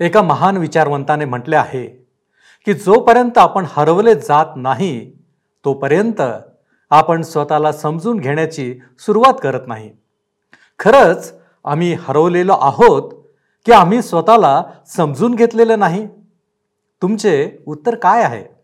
एका 0.00 0.22
महान 0.22 0.56
विचारवंताने 0.56 1.24
म्हटले 1.24 1.56
आहे 1.56 1.86
की 2.66 2.74
जोपर्यंत 2.74 3.38
आपण 3.38 3.66
हरवले 3.68 4.14
जात 4.14 4.46
नाही 4.56 5.12
तोपर्यंत 5.64 6.22
आपण 6.90 7.22
स्वतःला 7.22 7.72
समजून 7.72 8.18
घेण्याची 8.18 8.78
सुरुवात 8.98 9.34
करत 9.42 9.60
नाही. 9.66 9.90
खरंच 10.78 11.34
आम्ही 11.64 11.94
हरवलेलो 11.94 12.52
आहोत 12.52 13.12
की 13.66 13.72
आम्ही 13.72 14.02
स्वतःला 14.02 14.62
समजून 14.86 15.34
घेतलेलं 15.34 15.78
नाही? 15.78 16.06
तुमचे 17.02 17.56
उत्तर 17.66 17.94
काय 17.94 18.22
आहे? 18.22 18.59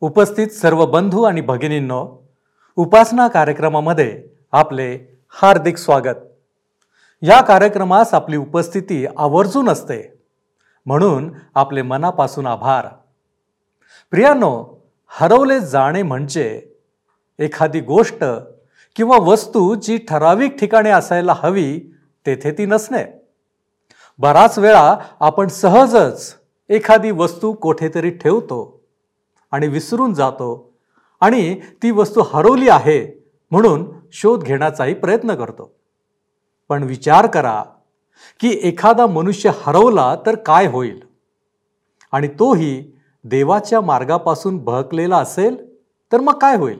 उपस्थित 0.00 0.48
सर्व 0.48 0.86
बंधू 0.86 1.22
आणि 1.22 1.40
भगिनींनो 1.40 2.28
उपासना 2.76 3.28
कार्यक्रमामध्ये 3.28 4.24
आपले 4.52 5.18
हार्दिक 5.28 5.76
स्वागत. 5.76 6.16
या 7.22 7.42
कार्यक्रमास 7.42 8.14
आपली 8.14 8.36
उपस्थिती 8.36 9.06
आवर्जून 9.16 9.68
असते. 9.68 10.18
म्हणून 10.86 11.32
आपले 11.54 11.82
मनापासून 11.82 12.46
आभार. 12.46 12.86
प्रियानो 14.10 14.84
हरवले 15.06 15.60
जाणे 15.60 16.02
म्हणजे 16.02 16.68
एखादी 17.38 17.80
गोष्ट 17.80 18.24
किंवा 18.96 19.16
वस्तू 19.16 19.74
जी 19.74 19.98
ठराविक 19.98 20.58
ठिकाणी 20.58 20.90
असायला 20.90 21.34
हवी 21.38 21.80
तेथे 22.26 22.50
ती 22.50 22.66
नसणे. 22.66 23.04
बराच 24.18 24.58
वेळा 24.58 24.96
आपण 25.20 25.48
सहजच 25.48 26.34
एखादी 26.68 27.10
वस्तू 27.10 27.52
कोठेतरी 27.52 28.10
ठेवतो. 28.10 28.77
आणि 29.50 29.68
विसरून 29.68 30.14
जातो. 30.14 30.72
आणि 31.20 31.60
ती 31.82 31.90
वस्तू 31.90 32.22
हरवली 32.22 32.68
आहे 32.68 33.28
म्हणून 33.50 33.90
शोध 34.12 34.42
घेण्याचाही 34.44 34.94
प्रयत्न 34.94 35.34
करतो. 35.34 35.72
पण 36.68 36.82
विचार 36.82 37.26
करा 37.26 37.64
की 38.40 38.60
एखादा 38.62 39.06
मनुष्य 39.06 39.50
हरवला 39.62 40.16
तर 40.26 40.34
काय 40.34 40.66
होईल? 40.66 41.02
आणि 42.12 42.28
तोही 42.28 42.92
देवाच्या 43.24 43.80
मार्गापासून 43.80 44.58
बहकलेला 44.58 45.16
असेल 45.16 45.78
तर 46.12 46.20
मग 46.20 46.38
काय 46.38 46.56
होईल? 46.56 46.78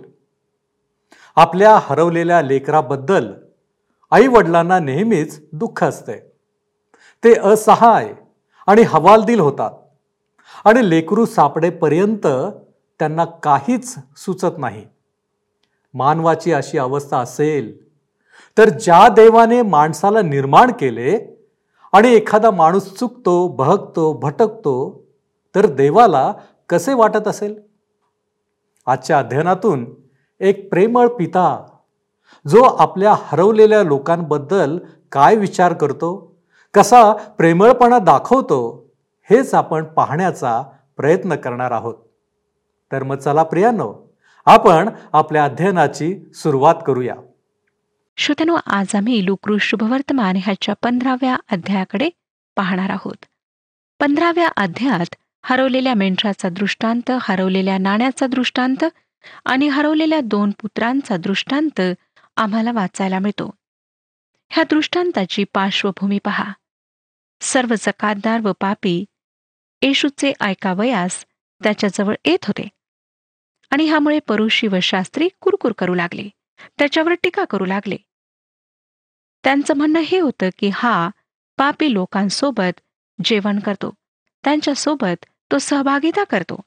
आपल्या 1.36 1.78
हरवलेल्या 1.82 2.42
लेकराबद्दल 2.42 3.32
आई 4.10 4.26
वडिलांना 4.26 4.78
नेहमीच 4.78 5.40
दुःख 5.52 5.84
असते. 5.84 6.32
ते 7.24 7.34
असहाय 7.38 8.14
आणि 8.66 8.82
हवालदिल 8.82 9.40
होतात. 9.40 9.70
आणि 10.64 10.90
लेकरू 10.90 11.24
सापडेपर्यंत 11.24 12.26
त्यांना 13.00 13.24
काहीच 13.24 13.94
सुचत 14.16 14.58
नाही. 14.58 14.84
मानवाची 15.94 16.52
अशी 16.52 16.78
अवस्था 16.78 17.18
असेल 17.18 17.88
तर 18.58 18.68
ज्या 18.68 19.08
देवाने 19.08 19.62
माणसाला 19.62 20.22
निर्माण 20.22 20.72
केले 20.72 21.18
आणि 21.92 22.12
एखादा 22.12 22.50
माणूस 22.50 22.94
चुकतो 22.94 23.48
बहकतो 23.48 24.12
भटकतो 24.12 25.04
तर 25.54 25.66
देवाला 25.66 26.32
कसे 26.68 26.94
वाटत 26.94 27.28
असेल? 27.28 27.54
आजच्या 28.86 29.18
अध्ययनातून 29.18 29.86
एक 30.40 30.68
प्रेमळ 30.70 31.06
पिता 31.08 31.66
जो 32.48 32.62
आपल्या 32.62 33.14
हरवलेल्या 33.18 33.82
लोकांबद्दल 33.82 34.78
काय 35.12 35.36
विचार 35.36 35.72
करतो 35.72 36.36
कसा 36.74 37.12
प्रेमळपणा 37.12 37.98
दाखवतो 37.98 38.87
हेच 39.30 39.54
आपण 39.54 39.84
पाहण्याचा 39.84 40.62
प्रयत्न 40.96 41.36
करणार 41.36 41.70
आहोत. 41.70 41.94
तर 42.92 43.02
मग 43.02 43.16
चला 43.16 43.42
प्रियानो 43.42 44.16
आपण 44.46 44.88
आपल्या 45.12 45.44
अध्ययनाची 45.44 46.32
सुरुवात 46.34 46.74
करूया. 46.86 47.14
श्रोत्यानो 48.16 48.58
आज 48.66 48.94
आम्ही 48.94 49.26
लुक्रू 49.26 49.58
शुभवर्तमान 49.58 50.36
ह्याच्या 50.36 50.74
पंधराव्या 50.82 51.36
अध्यायाकडे 51.52 52.10
पाहणार 52.56 52.90
आहोत. 52.90 53.24
पंधराव्या 54.00 54.48
अध्यायात 54.56 55.14
हरवलेल्या 55.42 55.94
मेंढराचा 55.94 56.48
दृष्टांत 56.48 57.10
हरवलेल्या 57.20 57.78
नाण्याचा 57.78 58.26
दृष्टांत 58.26 58.84
आणि 59.44 59.68
हरवलेल्या 59.68 60.20
दोन 60.20 60.50
पुत्रांचा 60.50 61.16
दृष्टांत 61.16 61.80
आम्हाला 62.36 62.72
वाचायला 62.72 63.18
मिळतो. 63.18 63.50
ह्या 64.48 64.64
दृष्टांताची 64.64 65.44
पार्श्वभूमी 65.44 66.18
पहा. 66.24 66.52
सर्व 67.40 67.74
जकातदार 67.78 68.40
व 68.44 68.52
पापी 68.60 69.04
येशूचे 69.82 70.32
ऐकावयास 70.40 71.26
त्याच्याजवळ 71.62 72.14
येत 72.24 72.44
होते. 72.44 72.68
आणि 73.70 73.84
ह्यामुळे 73.84 74.18
परुषी 74.18 74.66
व 74.66 74.80
शास्त्री 74.82 75.28
कुरकुर 75.40 75.72
करू 75.78 75.94
लागले. 75.94 76.28
त्याच्यावर 76.78 77.12
टीका 77.12 77.44
करू 77.44 77.64
लागले. 77.64 77.96
त्यांचं 79.44 79.74
म्हणणं 79.74 80.00
हे 80.00 80.18
होतं 80.18 80.48
की 80.58 80.70
हा 80.74 81.10
पापी 81.56 81.92
लोकांसोबत 81.92 82.80
जेवण 83.24 83.58
करतो. 83.58 83.94
त्यांच्यासोबत 84.44 85.24
तो 85.52 85.58
सहभागिता 85.58 86.24
करतो. 86.24 86.60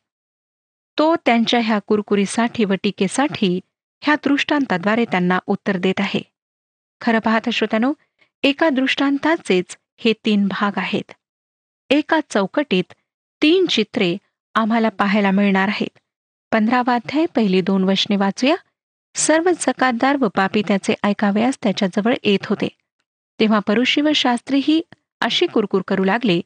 तो 0.97 1.15
त्यांच्या 1.15 1.59
ह्या 1.63 1.79
कुरकुरीसाठी 1.87 2.65
व 2.65 2.73
टीकेसाठी 2.83 3.59
ह्या 4.01 4.15
दृष्टांताद्वारे 4.15 5.05
त्यांना 5.05 5.39
उत्तर 5.45 5.77
देत 5.77 5.99
आहे. 5.99 6.21
खरं 7.01 7.19
पाहता 7.19 7.49
श्रोत्यानो 7.49 7.93
एका 8.43 8.69
दृष्टांताचेच 8.69 9.77
हे 9.97 10.13
तीन 10.25 10.47
भाग 10.47 10.71
आहेत. 10.77 11.11
एका 11.89 12.19
चौकटीत 12.29 12.93
तीन 13.41 13.65
चित्रे 13.65 14.17
आम्हाला 14.55 14.89
पाहायला 14.89 15.31
मिळणार 15.31 15.67
आहेत. 15.67 15.97
पंधरावा 16.51 16.95
अध्याय 16.95 17.25
पहिली 17.35 17.61
दोन 17.61 17.83
वशने 17.83 18.15
वाचूया. 18.15 18.55
सर्व 19.15 19.49
जकातदार 19.59 20.17
व 20.19 20.27
पापी 20.27 20.61
त्याचे 20.67 20.93
ऐकावयास 21.03 21.57
त्याच्याजवळ 21.63 22.13
येत 22.23 22.45
होते. 22.45 22.67
तेव्हा 23.39 23.59
परुषी 23.59 24.01
व 24.01 24.09
शास्त्रीही 24.15 24.81
अशी 25.21 25.47
कुरकुर 25.47 25.81
करू 25.87 26.03
लागले 26.03 26.41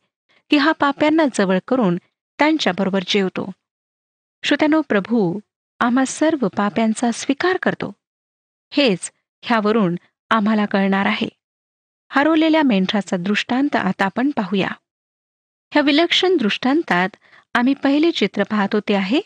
की 0.49 0.57
हा 0.57 0.71
पाप्यांना 0.71 1.23
जवळ 1.33 1.59
करून 1.67 1.95
त्यांच्याबरोबर 2.39 2.99
जेवतो. 3.07 3.51
श्रोत्यानो 4.43 4.81
प्रभू 4.81 5.39
आम्हा 5.79 6.05
सर्व 6.05 6.47
पाप्यांचा 6.47 7.11
स्वीकार 7.11 7.57
करतो. 7.57 7.93
हेच 8.71 9.11
ह्यावरून 9.41 9.95
आम्हाला 10.29 10.65
कळणार 10.65 11.05
आहे. 11.05 11.29
हरवलेल्या 12.09 12.63
मेंढराचा 12.63 13.17
दृष्टांत 13.17 13.75
आता 13.75 14.05
आपण 14.05 14.31
पाहूया. 14.31 14.69
ह्या 15.75 15.81
विलक्षण 15.83 16.35
दृष्टांतात 16.37 17.09
आम्ही 17.53 17.73
पहिले 17.73 18.11
चित्र 18.11 18.43
पाहतो 18.43 18.79
ते 18.79 18.93
आहे 18.93 19.19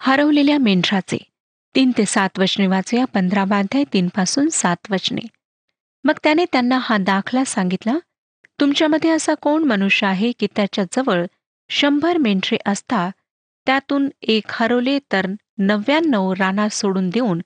हरवलेल्या 0.00 0.58
मेंढराचे. 0.58 1.18
तीन 1.74 1.90
ते 1.98 2.04
सात 2.06 2.38
वचने 2.38 2.66
वाचूया 2.66 3.04
पंधरावाध्याय 3.04 3.84
तीनपासून 3.84 3.92
तीन 3.92 4.08
पासून 4.08 4.48
सात 4.48 4.90
वचने. 4.90 5.20
मग 6.04 6.12
त्याने 6.22 6.44
त्यांना 6.44 6.78
हा 6.82 6.96
दाखला 6.98 7.44
सांगितला 7.44 7.98
तुमच्यामध्ये 8.58 9.10
असा 9.10 9.34
कोण 9.34 9.64
मनुष्य 9.64 10.06
आहे 10.06 10.32
की 10.32 10.46
त्याच्याजवळ 10.56 11.24
शंभर 11.70 12.16
मेंढरे 12.16 12.58
असता 12.66 13.10
त्यातून 13.66 14.08
एक 14.22 14.44
हरवले 14.48 14.98
तर 15.12 15.26
नव्याण्णव 15.58 16.32
रानात 16.32 16.70
सोडून 16.70 17.10
देऊन 17.10 17.40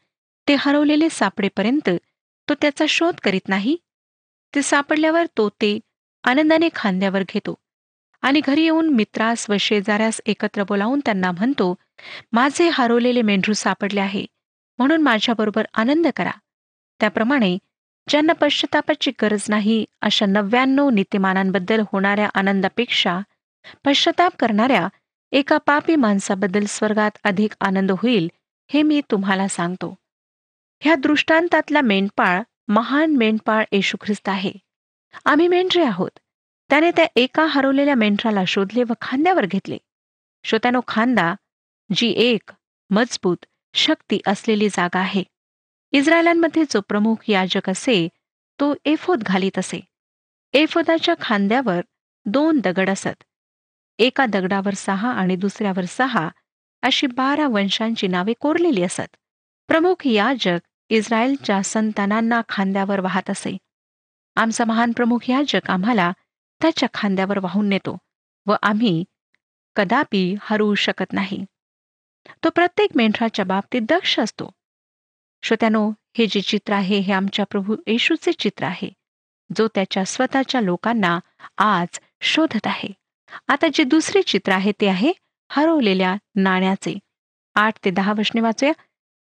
ते 0.48 0.56
हरवलेले 0.58 1.08
सापडेपर्यंत 1.10 1.90
तो 2.48 2.54
त्याचा 2.54 2.84
शोध 2.88 3.14
करीत 3.22 3.48
नाही? 3.48 3.76
ते 4.54 4.62
सापडल्यावर 4.62 5.26
तो 5.36 5.48
ते 5.48 5.78
आनंदाने 6.24 6.68
खांद्यावर 6.74 7.22
घेतो. 7.28 7.54
आणि 8.24 8.40
घरी 8.40 8.62
येऊन 8.62 8.88
मित्रास 8.88 9.50
व 9.50 9.54
शेजाऱ्यास 9.60 10.20
एकत्र 10.26 10.62
बोलावून 10.62 11.00
त्यांना 11.04 11.30
म्हणतो 11.32 11.74
माझे 12.32 12.68
हरवलेले 12.72 13.22
मेंढरू 13.22 13.52
सापडले 13.52 14.00
आहे 14.00 14.24
म्हणून 14.78 15.02
माझ्याबरोबर 15.02 15.64
आनंद 15.74 16.06
करा. 16.16 16.30
त्याप्रमाणे 17.00 17.58
ज्यांना 18.08 18.32
पश्चातापाची 18.32 19.10
गरज 19.22 19.46
नाही 19.48 19.84
अशा 20.02 20.26
नव्याण्णव 20.26 20.90
नीतिमानांबद्दल 20.90 21.82
होणाऱ्या 21.92 22.28
आनंदापेक्षा 22.34 23.20
पश्चाताप 23.84 24.32
करणाऱ्या 24.38 24.88
एका 25.32 25.58
पापी 25.58 25.96
माणसाबद्दल 25.96 26.64
स्वर्गात 26.68 27.10
अधिक 27.24 27.52
आनंद 27.60 27.92
होईल 27.98 28.28
हे 28.72 28.82
मी 28.82 29.00
तुम्हाला 29.10 29.48
सांगतो. 29.48 29.94
ह्या 30.80 30.94
दृष्टांतातला 30.94 31.80
मेंढपाळ 31.80 32.42
महान 32.68 33.16
मेंढपाळ 33.16 33.64
येशू 33.72 33.96
ख्रिस्त 34.00 34.28
आहे. 34.28 34.52
आम्ही 35.24 35.48
मेंढरे 35.48 35.84
आहोत. 35.84 36.18
त्याने 36.70 36.90
त्या 36.90 37.06
एका 37.16 37.46
हरवलेल्या 37.46 37.94
मेंढराला 37.94 38.44
शोधले 38.44 38.82
व 38.82 38.92
खांद्यावर 39.00 39.46
घेतले. 39.46 39.78
श्रोत्यानो 40.44 40.80
खांदा 40.88 41.34
जी 41.94 42.10
एक 42.10 42.52
मजबूत 42.90 43.36
शक्ती 43.74 44.20
असलेली 44.26 44.68
जागा 44.68 44.98
आहे. 44.98 45.22
इस्रायलांमध्ये 45.92 46.64
जो 46.70 46.80
प्रमुख 46.80 47.16
याजक 47.28 47.70
असे 47.70 48.08
तो 48.60 48.74
एफोद 48.84 49.22
घालीत 49.22 49.58
असे. 49.58 49.80
एफोदाच्या 50.52 51.14
खांद्यावर 51.20 51.80
दोन 52.26 52.60
दगड 52.60 52.90
असत. 52.90 53.24
एका 53.98 54.26
दगडावर 54.26 54.74
सहा 54.74 55.10
आणि 55.10 55.36
दुसऱ्यावर 55.36 55.84
सहा 55.84 56.28
अशी 56.82 57.06
बारा 57.06 57.46
वंशांची 57.48 58.06
नावे 58.06 58.32
कोरलेली 58.32 58.82
असत. 58.82 59.16
प्रमुख 59.68 60.06
याजक 60.06 60.58
इस्रायलच्या 60.88 61.62
संतानांना 61.62 62.40
खांद्यावर 62.48 63.00
वाहत 63.00 63.30
असे. 63.30 63.56
आमचा 64.36 64.64
महान 64.64 64.92
प्रमुख 64.92 65.30
याजक 65.30 65.70
आम्हाला 65.70 66.12
स्वतःच्या 66.64 66.88
खांद्यावर 66.94 67.38
वाहून 67.38 67.68
नेतो 67.68 67.96
व 68.46 68.54
आम्ही 68.62 69.04
कदापि 69.76 70.34
हरवू 70.40 70.74
शकत 70.74 71.12
नाही. 71.12 71.44
तो 72.44 72.50
प्रत्येक 72.50 72.90
मेंढराच्या 72.94 73.44
बाबतीत 73.44 73.82
दक्ष 73.88 74.18
असतो. 74.20 74.48
श्रोत्यानो 75.42 75.90
हे 76.18 76.26
जे 76.26 76.40
चित्र 76.40 76.72
आहे 76.72 76.98
हे 76.98 77.12
आमच्या 77.12 77.44
प्रभू 77.50 77.76
येशूचे 77.86 78.32
चित्र 78.32 78.64
आहे 78.64 78.88
जो 79.50 79.66
त्याच्या 79.74 80.04
स्वतःच्या 80.04 80.60
लोकांना 80.60 81.18
आज 81.58 81.98
शोधत 82.20 82.66
आहे. 82.66 82.88
आता 83.48 83.66
जे 83.74 83.84
दुसरे 83.84 84.22
चित्र 84.22 84.52
आहे 84.52 84.72
ते 84.80 84.88
आहे 84.88 85.12
हरवलेल्या 85.50 86.16
नाण्याचे. 86.36 86.98
आठ 87.54 87.84
ते 87.84 87.90
दहा 87.90 88.12
वशने 88.18 88.40
वाचूया. 88.40 88.72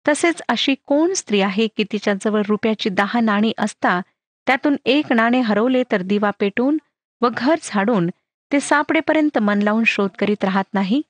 तसेच 0.08 0.42
अशी 0.48 0.74
कोण 0.86 1.12
स्त्री 1.12 1.40
आहे 1.40 1.68
की 1.76 1.84
तिच्याजवळ 1.92 2.42
रुपयाची 2.48 2.88
दहा 2.88 3.20
नाणी 3.20 3.52
असता 3.58 4.00
त्यातून 4.46 4.76
एक 4.84 5.12
नाणे 5.12 5.40
हरवले 5.40 5.82
तर 5.92 6.02
दिवा 6.02 6.30
पेटून 6.30 6.78
व 7.20 7.28
घर 7.34 7.54
झाडून 7.62 8.10
ते 8.52 8.60
सापडेपर्यंत 8.60 9.38
मन 9.38 9.62
लावून 9.62 9.84
शोध 9.84 10.10
करीत 10.18 10.44
राहत 10.44 10.64
नाही? 10.74 11.02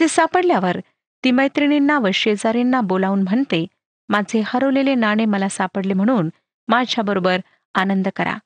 ते 0.00 0.08
सापडल्यावर 0.08 0.76
ती 1.24 1.30
मैत्रिणींना 1.30 1.98
व 1.98 2.08
शेजारींना 2.14 2.80
बोलावून 2.80 3.22
म्हणते 3.22 3.66
माझे 4.08 4.42
हरवलेले 4.46 4.94
नाणे 4.94 5.24
मला 5.24 5.48
सापडले 5.48 5.92
म्हणून 5.92 6.28
माझ्याबरोबर 6.68 7.40
आनंद 7.74 8.08
करा. 8.16 8.38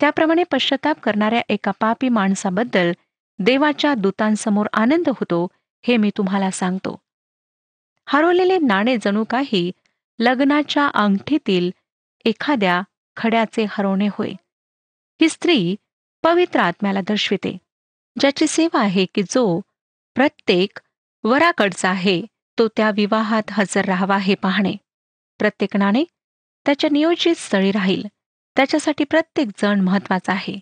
त्याप्रमाणे 0.00 0.44
पश्चाताप 0.44 1.00
करणाऱ्या 1.00 1.42
एका 1.48 1.70
पापी 1.80 2.08
माणसाबद्दल 2.08 2.92
देवाच्या 3.38 3.94
दूतांसमोर 3.94 4.66
आनंद 4.72 5.08
होतो 5.08 5.48
हे 5.86 5.96
मी 5.96 6.10
तुम्हाला 6.16 6.50
सांगतो. 6.50 7.00
हरवलेले 8.08 8.58
नाणे 8.58 8.96
जणू 8.96 9.24
काही 9.24 9.72
लग्नाच्या 10.18 10.86
अंगठीतील 10.94 11.70
एखाद्या 12.24 12.82
खड्याचे 13.16 13.66
हरवणे 13.70 14.08
होय. 14.12 14.30
ही 15.20 15.28
स्त्री 15.28 15.76
पवित्र 16.24 16.60
आत्म्याला 16.60 17.00
दर्शविते 17.00 17.58
ज्याची 18.20 18.46
सेवा 18.46 18.80
आहे 18.80 19.04
की 19.14 19.22
जो 19.22 19.60
प्रत्येक 20.14 20.80
वराकडचा 21.24 21.88
आहे 21.88 22.22
तो 22.58 22.68
त्या 22.68 22.90
विवाहात 22.90 23.42
हजर 23.50 23.84
राहावा 23.84 24.16
हे 24.16 24.34
पाहणे. 24.34 24.72
प्रत्येक 25.38 25.76
नाणे 25.76 26.04
त्याच्या 26.66 26.90
नियोजित 26.92 27.34
स्थळी 27.36 27.72
राहील 27.72 28.02
त्याच्यासाठी 28.56 29.04
प्रत्येक 29.04 29.48
जण 29.62 29.80
महत्त्वाचा 29.80 30.32
आहे. 30.32 30.60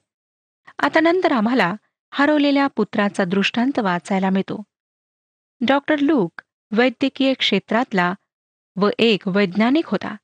आता 0.78 1.00
नंतर 1.00 1.32
आम्हाला 1.32 1.74
हरवलेल्या 2.12 2.66
पुत्राचा 2.66 3.24
दृष्टांत 3.24 3.78
वाचायला 3.78 4.30
मिळतो. 4.30 4.62
डॉक्टर 5.60 5.98
लूक 5.98 6.42
वैद्यकीय 6.70 7.34
क्षेत्रातला 7.34 8.14
व 8.76 8.88
एक 8.98 9.28
वैज्ञानिक 9.28 9.86
होता. 9.86 10.16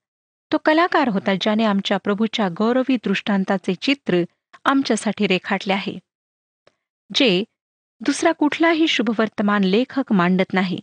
तो 0.52 0.56
कलाकार 0.64 1.08
होता 1.08 1.34
ज्याने 1.40 1.64
आमच्या 1.64 1.98
प्रभूच्या 1.98 2.48
गौरवी 2.48 2.96
दृष्टांताचे 2.96 3.74
चित्र 3.74 4.22
आमच्यासाठी 4.64 5.26
रेखाटले 5.26 5.72
आहे. 5.72 5.98
जे 7.14 7.44
दुसरा 8.00 8.32
कुठलाही 8.32 8.88
शुभवर्तमान 8.88 9.64
लेखक 9.64 10.12
मांडत 10.12 10.54
नाही. 10.54 10.78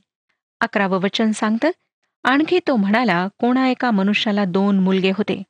अकरावं 0.60 1.00
वचन 1.02 1.32
सांगतं 1.32 1.72
आणखी 2.24 2.60
तो 2.68 2.76
म्हणाला 2.76 3.28
कोणा 3.28 3.68
एका 3.68 3.92
मनुष्याला 3.92 4.46
दोन 4.46 4.80
मुलगे 4.80 5.10
होते. 5.10 5.44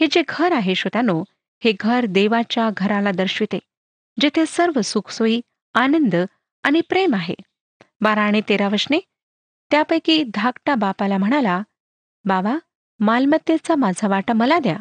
हे 0.00 0.06
जे 0.10 0.22
घर 0.28 0.52
आहे 0.52 0.74
श्रोत्यानो 0.74 1.24
हे 1.64 1.72
घर 1.80 2.06
देवाच्या 2.08 2.70
घराला 2.76 3.10
दर्शविते 3.10 3.58
जेथे 4.20 4.46
सर्व 4.46 4.80
सुखसोयी 4.80 5.40
आनंद 5.74 6.14
आणि 6.62 6.80
प्रेम 6.80 7.14
आहे. 7.14 7.34
बारा 8.00 8.22
आणि 8.22 8.40
तेरा 8.48 8.68
वशने 8.68 8.98
त्यापैकी 9.70 10.24
धाकटा 10.34 10.74
बापाला 10.74 11.18
म्हणाला 11.18 11.62
बाबा 12.24 12.58
मालमत्तेचा 13.00 13.74
माझा 13.74 14.08
वाटा 14.08 14.32
मला 14.32 14.58
द्या. 14.58 14.76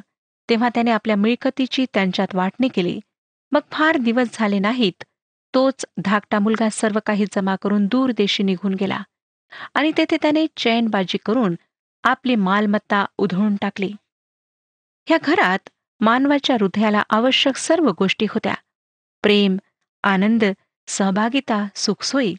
तेव्हा 0.50 0.70
त्याने 0.70 0.92
आपल्या 0.92 1.16
मिळकतीची 1.16 1.86
त्यांच्यात 1.94 2.36
वाटणी 2.36 2.68
केली. 2.68 3.00
मग 3.52 3.60
फार 3.72 3.98
दिवस 3.98 4.28
झाले 4.34 4.60
नाहीत. 4.60 5.04
तोच 5.54 5.86
धाकटा 5.98 6.40
मुलगा 6.40 6.70
सर्व 6.72 7.00
काही 7.06 7.26
जमा 7.36 7.56
करून 7.56 7.86
दूरदेशी 7.86 8.44
निघून 8.44 8.74
गेला. 8.74 9.04
आणि 9.74 9.92
तेथे 9.98 10.18
त्याने 10.22 10.46
चैनबाजी 10.58 11.18
करून 11.26 11.56
आपली 12.04 12.36
मालमत्ता 12.36 13.06
उधळून 13.18 13.56
टाकली. 13.56 13.92
ह्या 15.08 15.18
घरात 15.24 15.70
मानवाच्या 16.00 16.56
हृदयाला 16.60 17.04
आवश्यक 17.10 17.58
सर्व 17.58 17.92
गोष्टी 18.00 18.26
होत्या. 18.30 18.54
प्रेम 19.22 19.58
आनंद 20.04 20.44
सहभागिता 20.88 21.68
सुखसोयी. 21.76 22.36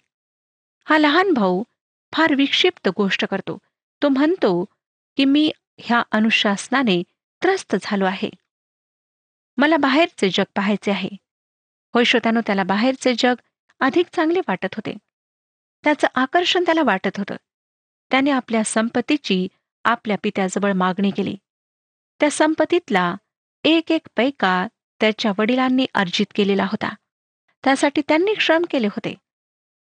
हा 0.88 0.98
लहान 0.98 1.32
भाऊ 1.32 1.62
फार 2.12 2.34
विक्षिप्त 2.34 2.88
गोष्ट 2.96 3.24
करतो. 3.24 3.58
तो 4.02 4.08
म्हणतो 4.08 4.64
की 5.16 5.24
मी 5.24 5.52
ह्या 5.78 6.02
अनुशासनाने 6.12 7.02
त्रस्त 7.44 7.76
झालो 7.82 8.04
आहे. 8.04 8.30
मला 9.56 9.76
बाहेरचे 9.76 10.30
जग 10.30 10.44
पाहायचे 10.56 10.90
आहे. 10.90 11.08
होय 11.94 12.04
श्रोत्यानो 12.04 12.40
त्याला 12.46 12.64
बाहेरचे 12.64 13.14
जग 13.18 13.34
अधिक 13.80 14.06
चांगले 14.12 14.40
वाटत 14.48 14.74
होते. 14.74 14.94
त्याचं 15.84 16.06
आकर्षण 16.14 16.64
त्याला 16.64 16.82
वाटत 16.82 17.18
होतं. 17.18 17.36
त्याने 18.10 18.30
आपल्या 18.30 18.64
संपत्तीची 18.64 19.48
आपल्या 19.84 20.16
पित्याजवळ 20.22 20.72
मागणी 20.72 21.10
केली. 21.10 21.36
त्या 22.20 22.30
संपत्तीतला 22.30 23.16
एक 23.64 23.92
एक 23.92 24.08
पैका 24.16 24.66
त्याच्या 25.00 25.32
वडिलांनी 25.38 25.86
अर्जित 25.94 26.26
केलेला 26.34 26.64
होता. 26.64 26.94
त्यासाठी 27.64 28.02
त्यांनी 28.08 28.40
श्रम 28.40 28.62
केले 28.70 28.86
होते. 28.86 29.14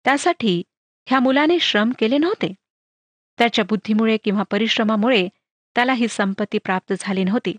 त्यासाठी 0.06 0.64
ह्या 1.06 1.20
मुलाने 1.20 1.60
श्रम 1.60 1.92
केले 2.00 2.18
नव्हते. 2.18 2.54
त्याच्या 3.38 3.66
बुद्धीमुळे 3.66 4.18
किंवा 4.18 4.44
परिश्रमामुळे 4.44 5.28
त्याला 5.78 5.94
ही 5.94 6.08
संपत्ती 6.08 6.58
प्राप्त 6.58 6.94
झाली 7.00 7.24
नव्हती. 7.24 7.56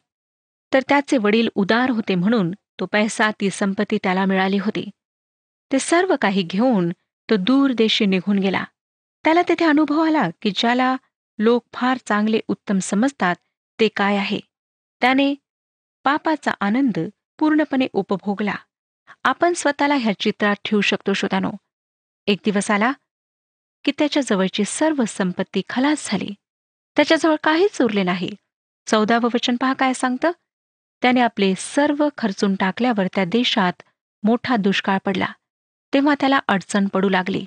तर 0.72 0.80
त्याचे 0.88 1.18
वडील 1.18 1.48
उदार 1.54 1.90
होते 1.90 2.14
म्हणून 2.14 2.50
तो 2.50 2.86
पैसा 2.86 3.30
ती 3.30 3.50
संपत्ती 3.50 3.98
त्याला 4.02 4.24
मिळाली 4.24 4.58
होती. 4.58 4.90
ते 5.72 5.78
सर्व 5.78 6.16
काही 6.22 6.42
घेऊन 6.42 6.90
तो 7.30 7.36
दूर 7.36 7.72
देशी 7.72 8.06
निघून 8.06 8.38
गेला. 8.38 8.64
त्याला 9.24 9.42
तेथे 9.48 9.64
अनुभव 9.64 10.00
आला 10.00 10.28
की 10.42 10.50
ज्याला 10.56 10.96
लोक 11.38 11.64
फार 11.72 11.98
चांगले 12.06 12.40
उत्तम 12.48 12.78
समजतात 12.78 13.36
ते 13.80 13.88
काय 13.88 14.16
आहे? 14.16 14.40
त्याने 15.00 15.34
पापाचा 16.04 16.50
आनंद 16.60 16.98
पूर्णपणे 17.38 17.86
उपभोगला. 17.92 18.54
आपण 19.24 19.52
स्वतःला 19.52 19.94
ह्या 19.94 20.18
चित्रात 20.18 20.56
ठेवू 20.64 20.80
शकतो 20.80 21.12
श्रोतानो 21.12 21.50
एक 22.26 22.38
दिवस 22.44 22.70
आला 22.70 22.92
की 23.84 23.92
त्याच्या 23.98 24.22
जवळची 24.26 24.64
सर्व 24.66 25.02
संपत्ती 25.08 25.62
खलास 25.68 26.08
झाली. 26.10 26.34
त्याच्याजवळ 26.98 27.36
काहीच 27.44 27.82
उरले 27.82 28.02
नाही. 28.02 28.30
चौदावं 28.86 29.28
वचन 29.34 29.56
पहा 29.56 29.72
काय 29.72 29.92
सांगतं? 29.92 30.30
त्याने 31.02 31.20
आपले 31.20 31.54
सर्व 31.58 32.08
खर्चून 32.18 32.54
टाकल्यावर 32.54 33.06
त्या 33.06 33.24
देशात 33.24 33.82
मोठा 34.22 34.56
दुष्काळ 34.56 34.98
पडला. 35.04 35.26
तेव्हा 35.94 36.14
त्याला 36.20 36.40
अडचण 36.48 36.88
पडू 36.88 37.08
लागली. 37.08 37.44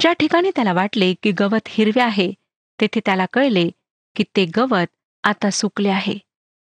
ज्या 0.00 0.12
ठिकाणी 0.12 0.50
त्याला 0.54 0.72
वाटले 0.72 1.14
की 1.22 1.32
गवत 1.32 1.60
हिरवे 1.66 2.00
आहे 2.00 2.32
तेथे 2.80 3.00
त्याला 3.04 3.26
कळले 3.32 3.70
की 4.16 4.24
ते 4.36 4.44
गवत 4.56 4.86
आता 5.22 5.50
सुकले 5.50 5.88
आहे. 5.88 6.18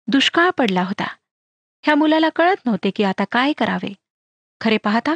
दुष्काळ 0.08 0.50
पडला 0.50 0.82
होता. 0.82 1.06
ह्या 1.82 1.94
मुलाला 1.94 2.28
कळत 2.28 2.66
नव्हते 2.66 2.90
की 2.90 3.04
आता 3.04 3.24
काय 3.32 3.52
करावे. 3.52 3.92
खरे 4.60 4.76
पाहता 4.76 5.14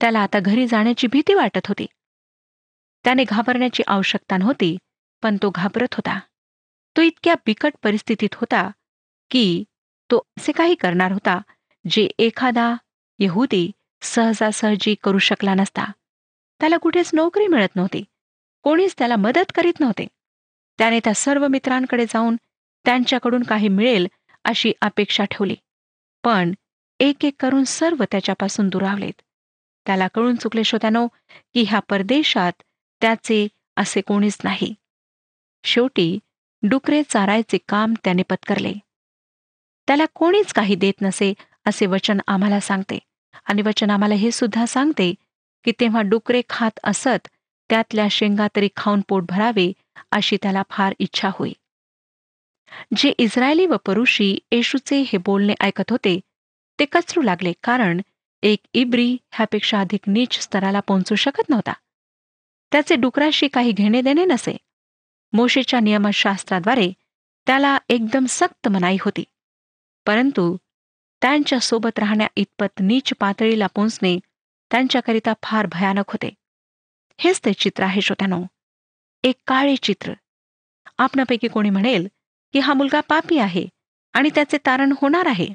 त्याला 0.00 0.20
आता 0.20 0.38
घरी 0.40 0.66
जाण्याची 0.66 1.06
भीती 1.06 1.34
वाटत 1.34 1.66
होती. 1.68 1.86
त्याने 3.04 3.24
घाबरण्याची 3.24 3.82
आवश्यकता 3.86 4.36
नव्हती 4.36 4.76
पण 5.22 5.36
तो 5.42 5.50
घाबरत 5.50 5.94
होता. 5.94 6.20
तो 6.96 7.02
इतक्या 7.02 7.34
बिकट 7.34 7.74
परिस्थितीत 7.82 8.34
होता 8.34 8.70
की 9.30 9.64
तो 10.10 10.18
असे 10.38 10.52
काही 10.52 10.74
करणार 10.74 11.12
होता 11.12 11.40
जे 11.90 12.08
एखादा 12.18 12.74
यहुदी 13.18 13.70
सहजासहजी 14.02 14.94
करू 15.02 15.18
शकला 15.18 15.54
नसता. 15.54 15.84
त्याला 16.60 16.76
कुठेच 16.76 17.10
नोकरी 17.12 17.46
मिळत 17.46 17.76
नव्हती. 17.76 18.04
कोणीच 18.62 18.94
त्याला 18.98 19.16
मदत 19.16 19.52
करीत 19.54 19.80
नव्हते. 19.80 20.06
त्याने 20.78 21.00
त्या 21.04 21.14
सर्व 21.14 21.48
मित्रांकडे 21.48 22.04
जाऊन 22.08 22.36
त्यांच्याकडून 22.84 23.42
काही 23.42 23.68
मिळेल 23.68 24.06
अशी 24.44 24.72
अपेक्षा 24.80 25.24
ठेवली. 25.24 25.56
पण 26.24 26.52
एक 27.00 27.24
एक 27.24 27.34
करून 27.40 27.64
सर्व 27.64 28.04
त्याच्यापासून 28.10 28.68
दुरावलेत. 28.68 29.22
त्याला 29.86 30.08
कळून 30.08 30.36
चुकले 30.36 30.64
श्रोत्यानो 30.64 31.06
की 31.54 31.64
ह्या 31.68 31.80
परदेशात 31.80 32.52
त्याचे 33.00 33.48
असे 33.76 34.00
कोणीच 34.00 34.38
नाही. 34.44 34.74
शेवटी 35.64 36.18
डुकरे 36.62 37.02
चारायचे 37.02 37.58
काम 37.68 37.94
त्याने 38.04 38.22
पत्करले. 38.22 38.72
त्याला 39.88 40.04
कोणीच 40.14 40.52
काही 40.52 40.74
देत 40.74 41.02
नसे 41.02 41.32
असे 41.66 41.86
वचन 41.86 42.20
आम्हाला 42.26 42.60
सांगते. 42.60 42.98
आणि 43.44 43.62
वचन 43.62 43.90
आम्हाला 43.90 44.14
हे 44.14 44.30
सुद्धा 44.30 44.66
सांगते 44.66 45.14
की 45.64 45.72
तेव्हा 45.80 46.02
डुकरे 46.02 46.42
खात 46.48 46.78
असत 46.84 47.28
त्यातल्या 47.70 48.06
शेंगा 48.10 48.46
तरी 48.56 48.68
खाऊन 48.76 49.00
पोट 49.08 49.24
भरावे 49.28 49.72
अशी 50.10 50.36
त्याला 50.42 50.62
फार 50.70 50.94
इच्छा 50.98 51.30
होई 51.32 51.52
जे 52.96 53.12
इस्रायली 53.18 53.66
व 53.66 53.76
परुषी 53.86 54.38
येशूचे 54.52 55.00
हे 55.00 55.16
बोलणे 55.16 55.54
ऐकत 55.60 55.90
होते 55.90 56.20
ते 56.78 56.84
कचरू 56.84 57.22
लागले 57.22 57.52
कारण 57.62 58.00
एक 58.42 58.58
इब्री 58.74 59.16
ह्यापेक्षा 59.32 59.80
अधिक 59.80 60.00
नीच 60.06 60.40
स्तराला 60.40 60.80
पोहोचू 60.80 61.14
शकत 61.14 61.48
नव्हता. 61.48 61.72
त्याचे 62.72 62.96
डुकराशी 62.96 63.48
काही 63.48 63.72
घेणे 63.72 64.00
देणे 64.00 64.24
नसे. 64.24 64.56
मोशेच्या 65.32 65.80
नियमशास्त्राद्वारे 65.80 66.92
त्याला 67.46 67.78
एकदम 67.88 68.24
सक्त 68.28 68.68
मनाई 68.68 68.96
होती. 69.00 69.24
परंतु 70.06 70.56
त्यांच्यासोबत 71.22 71.98
राहण्या 71.98 72.26
इतपत 72.36 72.80
नीच 72.80 73.12
पातळीला 73.20 73.66
पोचणे 73.66 74.18
त्यांच्याकरिता 74.70 75.32
फार 75.42 75.66
भयानक 75.66 76.04
होते. 76.08 76.34
हेच 77.18 77.40
ते 77.44 77.52
चित्र 77.52 77.84
आहे 77.84 78.00
श्रोत्यानो. 78.00 78.42
एक 79.24 79.34
काळे 79.46 79.76
चित्र. 79.76 80.12
आपणापैकी 80.98 81.48
कोणी 81.48 81.70
म्हणेल 81.70 82.08
की 82.52 82.58
हा 82.58 82.74
मुलगा 82.74 83.00
पापी 83.00 83.38
आहे 83.38 83.66
आणि 84.12 84.30
त्याचे 84.34 84.58
तारण 84.58 84.92
होणार 85.00 85.26
आहे. 85.26 85.48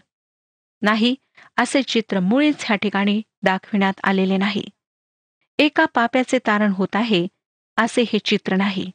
नाही 0.81 1.15
असे 1.57 1.81
चित्र 1.81 2.19
मुळीच 2.19 2.55
ह्या 2.59 2.77
ठिकाणी 2.77 3.21
दाखविण्यात 3.43 3.93
आलेले 4.03 4.37
नाही. 4.37 4.63
एका 5.59 5.85
पाप्याचे 5.85 6.39
तारण 6.39 6.71
होत 6.71 6.95
आहे 6.95 7.27
असे 7.77 8.01
हे 8.01 8.19
चित्र 8.19 8.55
नाही. 8.55 8.91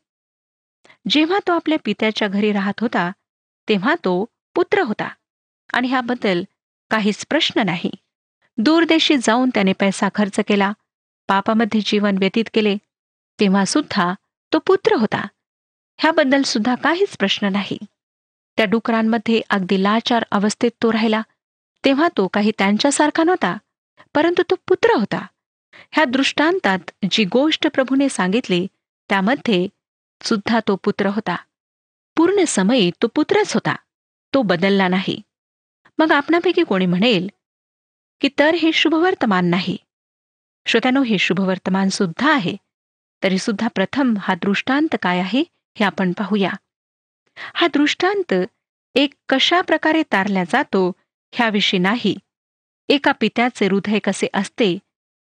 जेव्हा 1.08 1.38
तो 1.38 1.52
आपल्या 1.52 1.78
पित्याच्या 1.84 2.28
घरी 2.28 2.52
राहत 2.52 2.80
होता 2.80 3.10
तेव्हा 3.68 3.94
तो 3.94 4.24
पुत्र 4.54 4.82
होता. 4.82 5.08
आणि 5.72 5.88
ह्याबद्दल 5.88 6.42
काहीच 6.90 7.26
प्रश्न 7.26 7.60
नाही. 7.60 7.90
दूरदेशी 8.58 9.16
जाऊन 9.22 9.50
त्याने 9.54 9.72
पैसा 9.72 10.08
खर्च 10.14 10.40
केला 10.48 10.72
पापामध्ये 11.28 11.80
जीवन 11.84 12.16
व्यतीत 12.18 12.44
केले 12.54 12.76
तेव्हा 13.40 13.64
सुद्धा 13.64 14.14
तो 14.52 14.58
पुत्र 14.58 14.94
होता. 14.94 15.26
ह्याबद्दल 15.98 16.42
सुद्धा 16.42 16.74
काहीच 16.74 17.16
प्रश्न 17.16 17.46
नाही. 17.46 17.78
त्या 18.56 18.66
डुकरांमध्ये 18.66 19.40
अगदी 19.50 19.82
लाचार 19.82 20.24
अवस्थेत 20.30 20.70
तो 20.82 20.92
राहिला. 20.92 21.22
तेव्हा 21.84 22.08
तो 22.08 22.26
काही 22.26 22.52
त्यांच्यासारखा 22.58 23.24
नव्हता 23.24 23.56
परंतु 24.14 24.42
तो 24.50 24.54
पुत्र 24.68 24.98
होता. 24.98 25.26
ह्या 25.90 26.04
दृष्टांतात 26.04 26.78
जी 27.10 27.24
गोष्ट 27.24 27.66
प्रभूने 27.74 28.08
सांगितली 28.08 28.66
त्यामध्ये 29.08 29.68
सुद्धा 30.22 30.60
तो 30.68 30.76
पुत्र 30.76 31.06
होता. 31.06 31.36
पूर्ण 32.16 32.44
समयी 32.44 32.90
तो 33.02 33.06
पुत्रच 33.06 33.54
होता. 33.54 33.74
तो 34.34 34.42
बदलला 34.42 34.88
नाही. 34.88 35.22
मग 35.98 36.12
आपणापैकी 36.12 36.64
कोणी 36.64 36.86
म्हणेल 36.86 37.28
की 38.20 38.28
तर 38.38 38.54
हे 38.54 38.72
शुभवर्तमान 38.72 39.46
नाही. 39.46 39.76
श्रोत्यानो 40.66 41.02
हे 41.02 41.18
शुभवर्तमान 41.18 41.88
सुद्धा 41.88 42.32
आहे. 42.32 42.56
तरी 43.22 43.38
सुद्धा 43.38 43.68
प्रथम 43.68 44.14
हा 44.20 44.34
दृष्टांत 44.34 44.96
काय 45.02 45.18
आहे 45.18 45.44
हे 45.78 45.84
आपण 45.84 46.12
पाहूया. 46.12 46.50
हा 47.54 47.66
दृष्टांत 47.66 48.34
एक 48.94 49.14
कशा 49.28 49.60
प्रकारे 49.60 50.02
तारला 50.02 50.44
जातो 50.44 50.92
ह्याविषयी 51.32 51.80
नाही. 51.80 52.16
एका 52.88 53.12
पित्याचे 53.12 53.66
हृदय 53.66 53.98
कसे 53.98 54.26
असते 54.34 54.78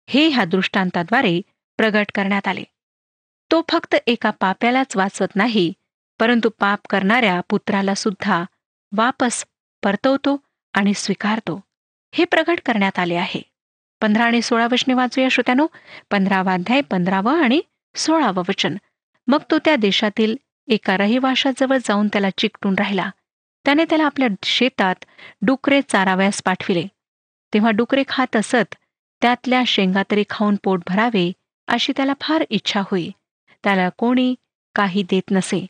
हे 0.09 0.27
ह्या 0.27 0.45
दृष्टांताद्वारे 0.45 1.41
प्रगट 1.77 2.05
करण्यात 2.15 2.47
आले. 2.47 2.63
तो 3.51 3.61
फक्त 3.69 3.95
एका 4.07 4.29
पाप्यालाच 4.29 4.95
वाचवत 4.95 5.35
नाही 5.35 5.73
परंतु 6.19 6.49
पाप 6.49 6.79
करणाऱ्या 6.89 7.41
पुत्राला 7.49 7.93
सुद्धा 7.93 8.43
वापस 8.91 9.45
परतवतो 9.83 10.37
आणि 10.73 10.93
स्वीकारतो. 10.93 11.63
हे 12.11 12.25
प्रगट 12.25 12.59
करण्यात 12.65 12.99
आले 12.99 13.15
आहे. 13.15 13.41
पंधरा 14.01 14.23
आणि 14.23 14.41
सोळा 14.41 14.67
वचने 14.71 14.93
वाचूया 14.93 15.29
श्रोत्यानो. 15.29 15.67
पंधरावा 16.11 16.53
अध्याय 16.53 16.81
पंधरावं 16.81 17.43
आणि 17.43 17.61
सोळावं 17.95 18.43
वचन. 18.49 18.75
मग 19.27 19.39
तो 19.51 19.57
त्या 19.57 19.75
देशातील 19.75 20.35
एका 20.67 20.97
रहिवाशाजवळ 20.97 21.77
जाऊन 21.77 22.07
त्याला 22.07 22.29
चिकटून 22.37 22.75
राहिला. 22.79 23.09
त्याने 23.65 23.85
त्याला 23.85 24.05
आपल्या 24.05 24.27
शेतात 24.43 24.95
डुकरे 25.41 25.81
चाराव्यास 25.81 26.41
पाठविले. 26.43 26.85
तेव्हा 27.53 27.71
डुकरे 27.71 28.03
खात 28.07 28.35
असत 28.35 28.75
त्यातल्या 29.21 29.63
शेंगा 29.67 30.03
तरी 30.11 30.23
खाऊन 30.29 30.55
पोट 30.63 30.81
भरावे 30.87 31.31
अशी 31.67 31.93
त्याला 31.95 32.13
फार 32.21 32.43
इच्छा 32.49 32.81
होई. 32.91 33.11
त्याला 33.63 33.89
कोणी 33.89 34.35
काही 34.75 35.03
देत 35.03 35.31
नसे. 35.31 35.65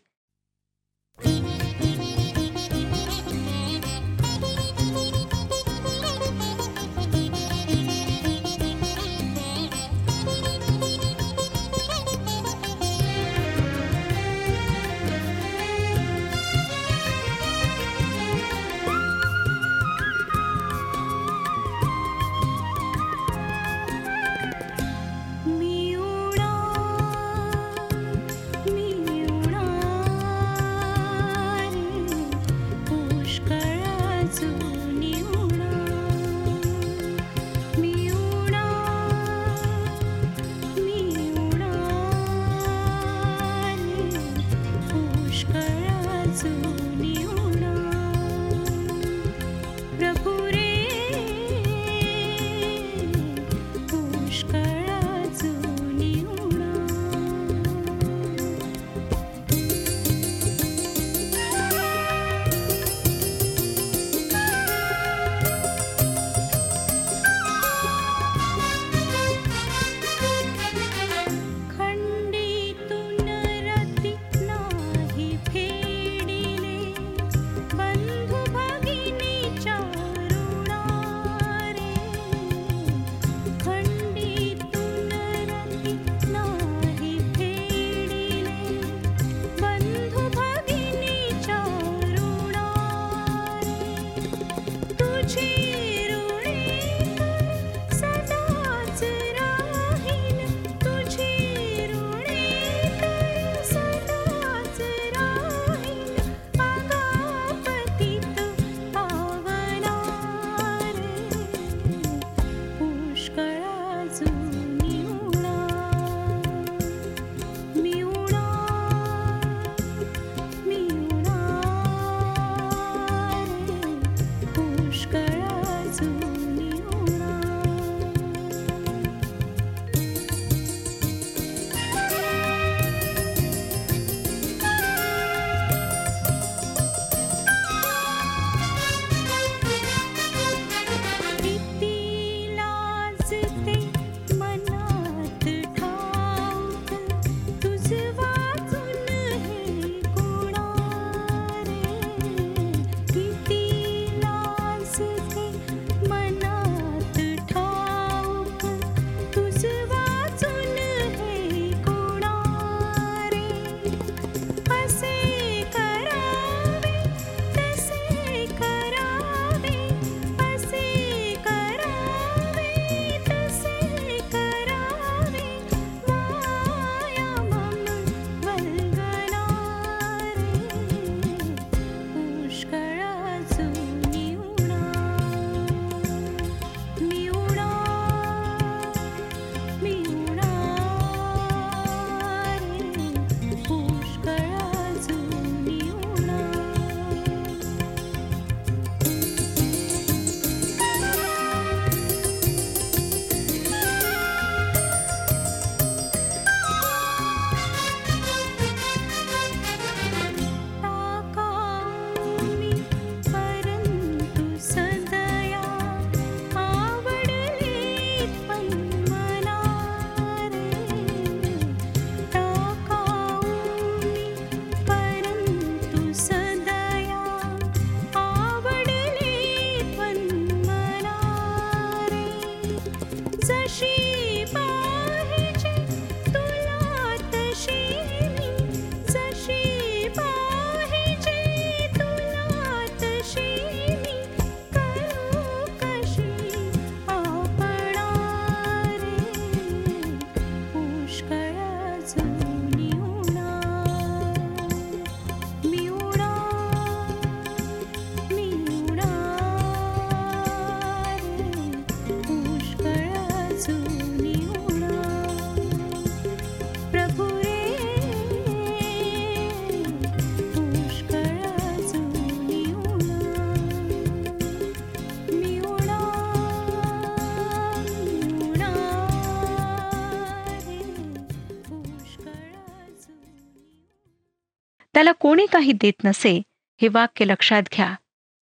त्याला 284.97 285.11
कोणी 285.11 285.45
काही 285.45 285.71
देत 285.71 286.03
नसे 286.03 286.41
हे 286.81 286.87
वाक्य 286.87 287.25
लक्षात 287.25 287.63
घ्या. 287.73 287.95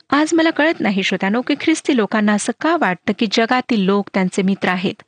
आज 0.09 0.33
मला 0.33 0.49
कळत 0.49 0.79
नाही 0.79 1.03
श्रोत्यानो 1.03 1.41
की 1.41 1.55
ख्रिस्ती 1.61 1.95
लोकांना 1.95 2.33
असं 2.33 2.51
का 2.61 2.77
वाटतं 2.77 3.13
की 3.19 3.25
जगातील 3.31 3.81
लोक 3.81 4.09
त्यांचे 4.13 4.41
मित्र 4.41 4.69
आहेत? 4.69 5.01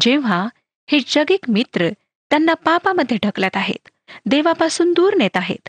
जेव्हा 0.00 0.46
हे 0.90 0.98
जगिक 1.06 1.50
मित्र 1.50 1.88
त्यांना 2.30 2.54
पापामध्ये 2.54 3.16
ढकलत 3.22 3.56
आहेत 3.56 3.88
देवापासून 4.26 4.92
दूर 4.92 5.14
नेत 5.14 5.36
आहेत 5.36 5.68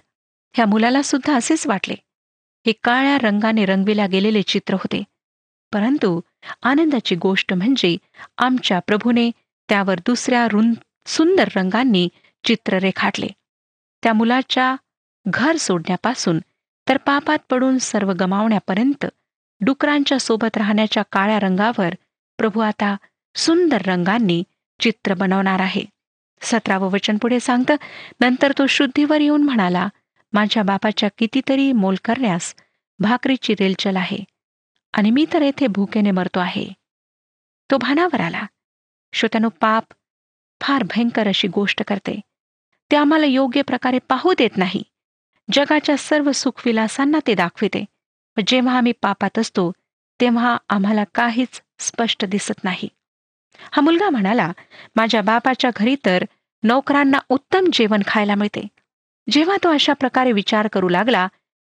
ह्या 0.55 0.65
मुलाला 0.65 1.01
सुद्धा 1.01 1.35
असेच 1.35 1.67
वाटले. 1.67 1.95
हे 2.65 2.71
काळ्या 2.83 3.17
रंगाने 3.17 3.65
रंगविल्या 3.65 4.07
गेलेले 4.07 4.41
चित्र 4.41 4.73
होते. 4.73 5.03
परंतु 5.73 6.19
आनंदाची 6.63 7.15
गोष्ट 7.15 7.53
म्हणजे 7.53 7.97
आमच्या 8.37 8.79
प्रभूने 8.79 9.29
त्यावर 9.69 9.95
दुसऱ्या 9.95 10.47
रुंद 10.51 10.75
सुंदर 11.05 11.49
रंगांनी 11.55 12.09
चित्र 12.43 12.77
रेखाटले 12.77 13.27
त्या 14.03 14.13
मुलाच्या 14.13 14.75
घर 15.27 15.55
सोडण्यापासून 15.55 16.39
तर 16.89 16.97
पापात 16.97 17.37
पडून 17.49 17.77
सर्व 17.77 18.13
गमावण्यापर्यंत 18.13 19.05
डुकरांच्या 19.61 20.19
सोबत 20.19 20.57
राहण्याच्या 20.57 21.03
काळ्या 21.11 21.39
रंगावर 21.39 21.93
प्रभू 22.37 22.59
आता 22.59 22.95
सुंदर 23.35 23.81
रंगांनी 23.81 24.43
चित्र 24.79 25.13
बनवणार 25.13 25.59
आहे. 25.59 25.85
सतरावं 26.41 26.91
वचन 26.91 27.17
पुढे 27.17 27.39
सांगतं 27.39 27.75
नंतर 28.21 28.51
तो 28.51 28.67
शुद्धीवर 28.67 29.21
येऊन 29.21 29.43
म्हणाला 29.43 29.87
माझ्या 30.33 30.63
बापाच्या 30.63 31.09
कितीतरी 31.17 31.71
मोल 31.71 31.95
करण्यास 32.05 32.55
भाकरीची 32.99 33.53
रेलचल 33.53 33.95
आहे 33.95 34.17
आणि 34.93 35.11
मी 35.11 35.25
तर 35.33 35.41
येथे 35.41 35.67
भूकेने 35.67 36.11
मरतो 36.11 36.39
आहे. 36.39 36.67
तो 37.71 37.77
भानावर 37.77 38.21
आला. 38.21 38.43
श्रोत्यानो 39.13 39.49
पाप 39.49 39.83
फार 40.61 40.83
भयंकर 40.83 41.27
अशी 41.27 41.47
गोष्ट 41.47 41.83
करते. 41.87 42.21
ते 42.91 42.95
आम्हाला 42.95 43.25
योग्य 43.25 43.61
प्रकारे 43.61 43.99
पाहू 43.99 44.33
देत 44.37 44.57
नाही. 44.57 44.83
जगाच्या 45.51 45.97
सर्व 45.97 46.31
सुखविलासांना 46.31 47.19
ते 47.27 47.33
दाखविते. 47.33 47.85
जेव्हा 48.47 48.77
आम्ही 48.77 48.91
पापात 48.91 49.39
असतो 49.39 49.71
तेव्हा 50.21 50.57
आम्हाला 50.69 51.03
काहीच 51.15 51.61
स्पष्ट 51.79 52.25
दिसत 52.25 52.63
नाही. 52.63 52.87
हा 53.71 53.81
मुलगा 53.81 54.09
म्हणाला 54.09 54.51
माझ्या 54.95 55.21
बापाच्या 55.21 55.71
घरी 55.75 55.95
तर 56.05 56.23
नोकरांना 56.63 57.17
उत्तम 57.29 57.65
जेवण 57.73 58.01
खायला 58.07 58.35
मिळते. 58.35 58.67
जेव्हा 59.29 59.57
तो 59.63 59.69
अशा 59.69 59.93
प्रकारे 59.93 60.31
विचार 60.31 60.67
करू 60.67 60.89
लागला 60.89 61.27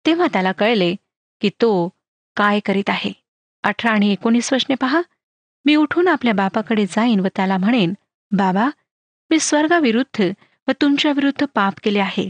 तेव्हा 0.06 0.28
त्याला 0.34 0.52
कळले 0.52 0.96
की 1.42 1.50
तो 1.50 1.90
काय 2.36 2.60
करीत 2.60 2.90
आहे. 2.90 3.12
अठरा 3.64 3.92
आणि 3.92 4.12
एकोणीस 4.12 4.54
वचने 4.54 4.76
पहा. 4.76 5.02
मी 5.66 5.76
उठून 5.76 6.08
आपल्या 6.08 6.34
बापाकडे 6.34 6.86
जाईन 6.86 7.20
व 7.20 7.28
त्याला 7.36 7.58
म्हणेन 7.58 7.94
बाबा 8.32 8.70
मी 9.30 9.40
स्वर्गाविरुद्ध 9.40 10.32
व 10.68 10.72
तुमच्याविरुद्ध 10.82 11.46
पाप 11.56 11.74
केले 11.84 12.00
आहे. 12.00 12.30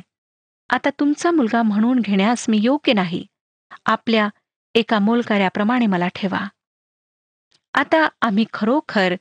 आता 0.73 0.89
तुमचा 0.89 1.31
मुलगा 1.31 1.61
म्हणून 1.61 1.99
घेण्यास 1.99 2.49
मी 2.49 2.59
योग्य 2.61 2.93
नाही. 2.93 3.25
आपल्या 3.85 4.29
एका 4.75 4.99
मोलकऱ्याप्रमाणे 4.99 5.85
मला 5.85 6.07
ठेवा. 6.07 6.47
आता 7.73 8.09
आम्ही 8.21 8.45
खरोखर 8.53 9.15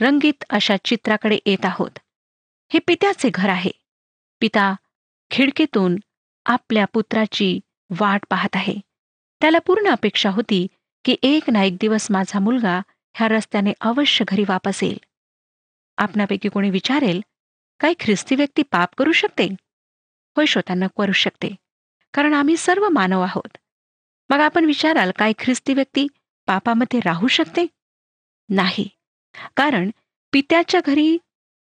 रंगीत 0.00 0.44
अशा 0.50 0.76
चित्राकडे 0.84 1.38
येत 1.46 1.64
आहोत. 1.64 1.90
हे 2.72 2.78
पित्याचे 2.86 3.30
घर 3.34 3.48
आहे. 3.48 3.70
पिता 4.40 4.74
खिडकीतून 5.30 5.96
आपल्या 6.44 6.84
पुत्राची 6.84 7.60
वाट 8.00 8.24
पाहत 8.30 8.56
आहे. 8.56 8.74
त्याला 9.40 9.58
पूर्ण 9.58 9.88
अपेक्षा 9.88 10.30
होती 10.30 10.66
की 11.04 11.16
एक 11.22 11.50
ना 11.50 11.62
एक 11.62 11.76
दिवस 11.80 12.10
माझा 12.10 12.38
मुलगा 12.38 12.80
ह्या 13.14 13.28
रस्त्याने 13.28 13.72
अवश्य 13.80 14.24
घरी 14.28 14.44
वापस 14.48 14.82
येईल. 14.82 14.98
आपणापैकी 15.98 16.48
कोणी 16.48 16.70
विचारेल 16.70 17.20
काही 17.80 17.94
ख्रिस्ती 18.00 18.34
व्यक्ती 18.34 18.62
पाप 18.62 18.88
करू 18.98 19.12
शकते? 19.12 19.48
होय 20.36 20.46
श्रोतांना 20.46 20.86
करू 20.98 21.12
शकते. 21.12 21.54
कारण 22.14 22.34
आम्ही 22.34 22.56
सर्व 22.56 22.88
मानव 22.88 23.20
आहोत. 23.20 23.56
मग 24.30 24.40
आपण 24.40 24.64
विचाराल 24.64 25.10
काय 25.18 25.32
ख्रिस्ती 25.38 25.74
व्यक्ती 25.74 26.06
पापामध्ये 26.46 27.00
राहू 27.00 27.26
शकते? 27.26 27.66
नाही. 28.48 28.88
कारण 29.56 29.90
पित्याच्या 30.32 30.80
घरी 30.86 31.18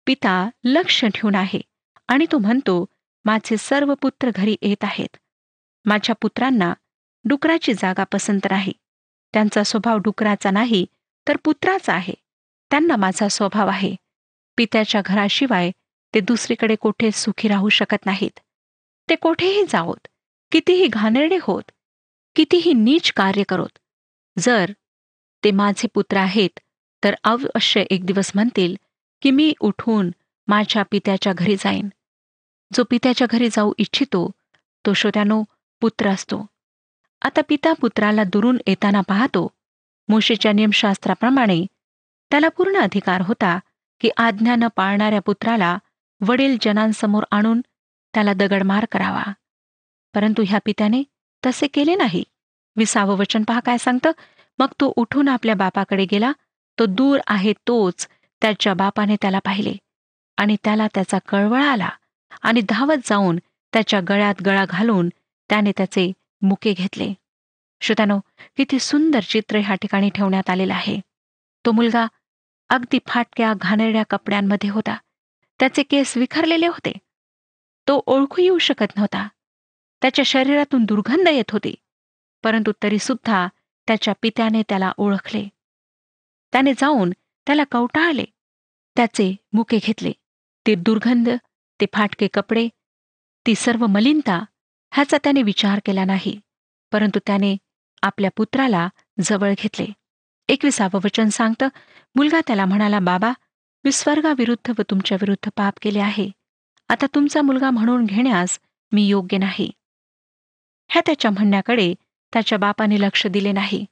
पिता 0.06 0.50
लक्ष 0.64 1.04
ठेवून 1.04 1.34
आहे 1.34 1.60
आणि 2.08 2.26
तो 2.32 2.38
म्हणतो 2.38 2.84
माझे 3.24 3.56
सर्व 3.56 3.94
पुत्र 3.94 4.30
घरी 4.34 4.56
येत 4.62 4.84
आहेत. 4.84 5.16
माझ्या 5.84 6.14
पुत्रांना 6.14 6.74
डुकराची 7.24 7.74
जागा 7.74 8.04
पसंत 8.04 8.46
नाही. 8.50 8.72
त्यांचा 9.32 9.62
स्वभाव 9.62 9.98
डुकराचा 9.98 10.50
नाही 10.50 10.86
तर 11.28 11.36
पुत्राचा 11.44 11.92
आहे. 11.92 12.14
त्यांना 12.70 12.96
माझा 12.96 13.28
स्वभाव 13.28 13.68
आहे. 13.68 13.96
पित्याच्या 14.56 15.02
घराशिवाय 15.04 15.70
ते 16.14 16.20
दुसरीकडे 16.20 16.74
कोठे 16.74 17.10
सुखी 17.10 17.48
राहू 17.48 17.68
शकत 17.68 18.06
नाहीत. 18.06 18.40
ते 19.10 19.14
कोठेही 19.14 19.64
जावोत 19.68 20.08
कितीही 20.52 20.86
घाणेरडे 20.86 21.38
होत 21.42 21.70
कितीही 22.36 22.72
नीच 22.72 23.12
कार्य 23.12 23.42
करोत. 23.48 23.78
जर 24.36 24.72
ते 25.42 25.50
माझे 25.50 25.88
पुत्र 25.94 26.16
आहेत 26.16 26.60
तर 27.02 27.14
अवश्य 27.24 27.80
एक 27.90 28.04
दिवस 28.04 28.30
म्हणतील 28.34 28.74
की 29.22 29.30
मी 29.30 29.52
उठून 29.60 30.10
माझ्या 30.48 30.82
पित्याच्या 30.90 31.32
घरी 31.32 31.56
जाईन. 31.56 31.88
जो 32.72 32.84
पित्याच्या 32.90 33.26
घरी 33.30 33.48
जाऊ 33.52 33.72
इच्छितो 33.78 34.30
तो 34.84 34.92
श्रोत्यानो 34.92 35.42
पुत्र 35.82 36.08
असतो. 36.08 36.46
आता 37.22 37.40
पिता 37.48 37.72
पुत्राला 37.72 38.24
दुरून 38.24 38.58
येताना 38.66 39.00
पाहतो. 39.00 39.46
मोशेच्या 40.08 40.52
नियमशास्त्राप्रमाणे 40.52 41.64
त्याला 42.30 42.48
पूर्ण 42.48 42.76
अधिकार 42.76 43.20
होता 43.20 43.58
की 44.00 44.10
आज्ञा 44.16 44.54
न 44.56 44.66
पाळणाऱ्या 44.76 45.20
पुत्राला 45.20 45.76
वडील 46.20 46.56
जनांसमोर 46.60 47.24
आणून 47.30 47.60
त्याला 48.14 48.32
दगडमार 48.32 48.84
करावा. 48.84 49.32
परंतु 50.14 50.44
ह्या 50.46 50.58
पित्याने 50.64 51.02
तसे 51.46 51.66
केले 51.66 51.94
नाही. 51.94 52.24
विसावं 52.76 53.14
वचन 53.14 53.44
पहा 53.44 53.60
काय 53.60 53.78
सांगतं? 53.78 54.10
मग 54.58 54.66
तो 54.66 54.92
उठून 54.96 55.28
आपल्या 55.28 55.54
बापाकडे 55.54 56.06
गेला. 56.10 56.32
तो 56.78 56.86
दूर 56.86 57.20
आहे 57.26 57.52
तोच 57.52 58.08
त्याच्या 58.42 58.74
बापाने 58.74 59.16
त्याला 59.16 59.38
पाहिले. 59.38 59.72
आणि 60.36 60.56
त्याला 60.64 60.86
त्याचा 60.86 61.18
कळवळ 61.18 61.62
आला. 61.62 61.88
आणि 62.42 62.60
धावत 62.68 62.96
जाऊन 63.04 63.36
त्याच्या 63.72 64.00
गळ्यात 64.08 64.34
गळा 64.46 64.64
घालून 64.64 65.08
त्याने 65.50 65.72
त्याचे 65.76 66.12
मुके 66.42 66.72
घेतले. 66.72 67.14
श्रोत्यानो 67.80 68.20
किती 68.56 68.78
सुंदर 68.78 69.20
चित्र 69.20 69.58
ह्या 69.58 69.74
ठिकाणी 69.74 70.10
ठेवण्यात 70.14 70.50
आलेलं 70.50 70.74
आहे. 70.74 71.00
तो 71.66 71.72
मुलगा 71.72 72.06
अगदी 72.68 72.98
फाटक्या 73.06 73.54
घाणेरड्या 73.56 74.02
कपड्यांमध्ये 74.10 74.70
होता. 74.70 74.96
त्याचे 75.60 75.82
केस 75.82 76.16
विखरलेले 76.16 76.66
होते. 76.66 76.92
तो 77.88 78.02
ओळखू 78.06 78.42
येऊ 78.42 78.58
शकत 78.58 78.96
नव्हता. 78.96 79.28
त्याच्या 80.02 80.24
शरीरातून 80.24 80.84
दुर्गंध 80.84 81.28
येत 81.28 81.50
होती 81.50 81.74
परंतु 82.44 82.72
तरी 82.82 82.98
सुद्धा 82.98 83.46
त्याच्या 83.86 84.14
पित्याने 84.22 84.62
त्याला 84.62 84.92
ओळखले. 84.96 85.44
त्याने 86.52 86.72
जाऊन 86.78 87.10
त्याला 87.46 87.64
कवटाळले. 87.64 88.24
त्याचे 88.96 89.36
मुके 89.52 89.78
घेतले. 89.82 90.12
ते 90.66 90.74
दुर्गंध 90.74 91.28
ते 91.80 91.86
फाटके 91.92 92.26
कपडे 92.34 92.68
ती 93.46 93.54
सर्व 93.54 93.86
मलिनता 93.86 94.44
ह्याचा 94.94 95.16
त्याने 95.24 95.42
विचार 95.42 95.80
केला 95.84 96.04
नाही 96.04 96.40
परंतु 96.92 97.18
त्याने 97.26 97.56
आपल्या 98.02 98.30
पुत्राला 98.36 98.88
जवळ 99.20 99.52
घेतले. 99.58 99.86
एकविसावं 100.48 101.00
वचन 101.04 101.28
सांगतं 101.28 101.68
मुलगा 102.14 102.40
त्याला 102.46 102.64
म्हणाला 102.64 102.98
बाबा 102.98 103.32
मी 103.84 103.92
स्वर्गाविरुद्ध 103.92 104.72
व 104.78 104.82
तुमच्याविरुद्ध 104.90 105.48
पाप 105.56 105.74
केले 105.82 105.98
आहे. 105.98 106.30
आता 106.90 107.06
तुमचा 107.14 107.42
मुलगा 107.42 107.70
म्हणून 107.70 108.04
घेण्यास 108.04 108.58
मी 108.92 109.06
योग्य 109.06 109.38
नाही. 109.38 109.70
ह्या 110.90 111.02
त्याच्या 111.06 111.30
म्हणण्याकडे 111.30 111.94
त्याच्या 112.32 112.58
बापाने 112.58 113.00
लक्ष 113.00 113.26
दिले 113.26 113.52
नाही. 113.52 113.84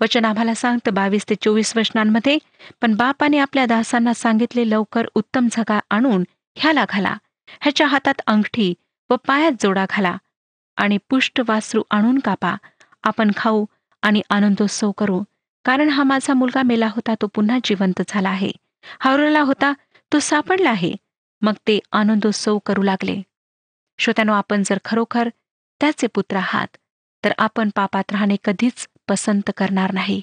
वचन 0.00 0.24
आम्हाला 0.24 0.54
सांगतं 0.54 0.94
बावीस 0.94 1.24
ते 1.30 1.34
चोवीस 1.34 1.76
वचनांमध्ये 1.76 2.38
पण 2.80 2.94
बापाने 2.94 3.38
आपल्या 3.38 3.66
दासांना 3.66 4.14
सांगितले 4.14 4.68
लवकर 4.70 5.06
उत्तम 5.14 5.48
झगा 5.52 5.78
आणून 5.90 6.24
ह्याला 6.56 6.84
घाला. 6.88 7.16
ह्याच्या 7.60 7.86
हातात 7.86 8.20
अंगठी 8.26 8.72
व 9.10 9.16
पायात 9.26 9.52
जोडा 9.60 9.84
घाला 9.90 10.16
आणि 10.76 10.98
पुष्ट 11.10 11.40
वासरू 11.48 11.82
आणून 11.90 12.18
कापा. 12.18 12.54
आपण 13.04 13.30
खाऊ 13.36 13.64
आणि 14.02 14.22
आनंदोत्सव 14.30 14.90
करू. 14.90 15.22
कारण 15.64 15.88
हा 15.88 16.02
माझा 16.02 16.34
मुलगा 16.34 16.62
मेला 16.62 16.86
होता 16.86 17.14
तो 17.22 17.26
पुन्हा 17.26 17.58
जिवंत 17.64 18.02
झाला 18.08 18.28
आहे. 18.28 18.50
हरवला 19.00 19.40
होता 19.40 19.72
तो 20.12 20.18
सापडला 20.18 20.70
आहे. 20.70 20.92
मग 21.42 21.54
ते 21.66 21.78
आनंदोत्सव 21.92 22.58
करू 22.58 22.82
लागले. 22.82 23.20
श्रोत्यानो 23.98 24.32
आपण 24.32 24.62
जर 24.66 24.78
खरोखर 24.84 25.28
त्याचे 25.80 26.06
पुत्र 26.06 26.36
आहात 26.36 26.76
तर 27.24 27.32
आपण 27.38 27.70
पापात 27.74 28.12
राहणे 28.12 28.36
कधीच 28.44 28.86
पसंत 29.08 29.50
करणार 29.56 29.92
नाही. 29.92 30.20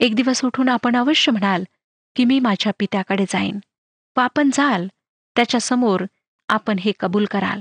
एक 0.00 0.14
दिवस 0.14 0.44
उठून 0.44 0.68
आपण 0.68 0.96
अवश्य 0.96 1.32
म्हणाल 1.32 1.64
की 2.16 2.24
मी 2.24 2.38
माझ्या 2.40 2.72
पित्याकडे 2.78 3.24
जाईन 3.28 3.58
व 4.16 4.20
आपण 4.20 4.50
जाल 4.54 4.86
त्याच्यासमोर 5.36 6.04
आपण 6.48 6.78
हे 6.78 6.92
कबूल 7.00 7.24
कराल. 7.24 7.60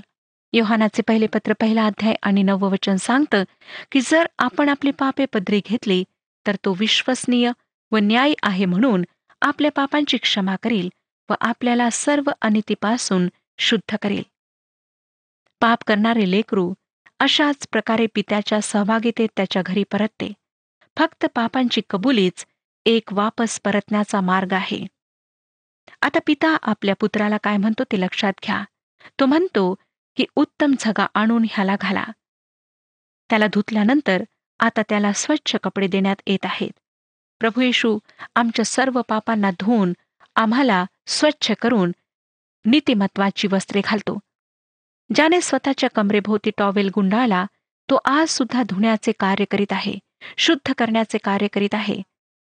योहानाचे 0.53 1.01
पहिले 1.01 1.27
पत्र 1.27 1.53
पहिला 1.53 1.85
अध्याय 1.85 2.15
आणि 2.23 2.43
नववचन 2.43 2.95
सांगतं 2.95 3.43
की 3.91 4.01
जर 4.01 4.25
आपण 4.39 4.69
आपली 4.69 4.91
पापे 4.91 5.25
पदरी 5.25 5.61
घेतली 5.65 6.03
तर 6.45 6.55
तो 6.65 6.73
विश्वसनीय 6.79 7.51
व 7.91 7.97
न्याय 7.97 8.33
आहे 8.43 8.65
म्हणून 8.65 9.03
आपल्या 9.41 9.71
पापांची 9.71 10.17
क्षमा 10.17 10.55
करील 10.63 10.89
व 11.29 11.33
आपल्याला 11.41 11.89
सर्व 11.89 12.31
अनितीपासून 12.41 13.27
शुद्ध 13.57 13.95
करेल. 14.01 14.23
पाप 15.61 15.83
करणारे 15.87 16.31
लेकरू 16.31 16.73
अशाच 17.19 17.67
प्रकारे 17.71 18.05
पित्याच्या 18.13 18.61
सहभागितेत 18.61 19.29
त्याच्या 19.35 19.61
घरी 19.65 19.83
परतते. 19.83 20.33
फक्त 20.97 21.25
पापांची 21.35 21.81
कबुलीच 21.89 22.45
एक 22.85 23.13
वापस 23.13 23.59
परतण्याचा 23.59 24.21
मार्ग 24.21 24.53
आहे. 24.53 24.85
आता 26.01 26.19
पिता 26.27 26.57
आपल्या 26.61 26.95
पुत्राला 26.95 27.37
काय 27.37 27.57
म्हणतो 27.57 27.83
ते 27.83 28.01
लक्षात 28.01 28.33
घ्या. 28.43 28.63
तो 29.19 29.25
म्हणतो 29.25 29.75
की 30.15 30.25
उत्तम 30.35 30.71
झगा 30.79 31.07
आणून 31.13 31.45
ह्याला 31.51 31.75
घाला. 31.81 32.05
त्याला 33.29 33.47
धुतल्यानंतर 33.47 34.23
आता 34.59 34.81
त्याला 34.81 35.13
स्वच्छ 35.13 35.55
कपडे 35.63 35.87
देण्यात 35.87 36.15
येत 36.27 36.45
आहेत. 36.45 36.71
प्रभू 37.39 37.61
येशू 37.61 37.99
आमच्या 38.35 38.65
सर्व 38.65 39.01
पापांना 39.01 39.51
धुवून 39.51 39.93
आम्हाला 40.35 40.85
स्वच्छ 41.07 41.51
करून 41.61 41.91
नीतिमत्वाची 42.65 43.47
वस्त्रे 43.51 43.81
घालतो. 43.85 44.19
ज्याने 45.15 45.41
स्वतःच्या 45.41 45.89
कमरेभोवती 45.89 46.51
टॉवेल 46.57 46.89
गुंडाळला 46.95 47.45
तो 47.89 47.99
आज 48.05 48.27
सुद्धा 48.29 48.63
धुण्याचे 48.63 49.11
कार्य 49.11 49.45
करीत 49.45 49.73
आहे 49.73 49.93
शुद्ध 50.37 50.73
करण्याचे 50.77 51.17
कार्य 51.17 51.47
करीत 51.47 51.73
आहे. 51.73 52.01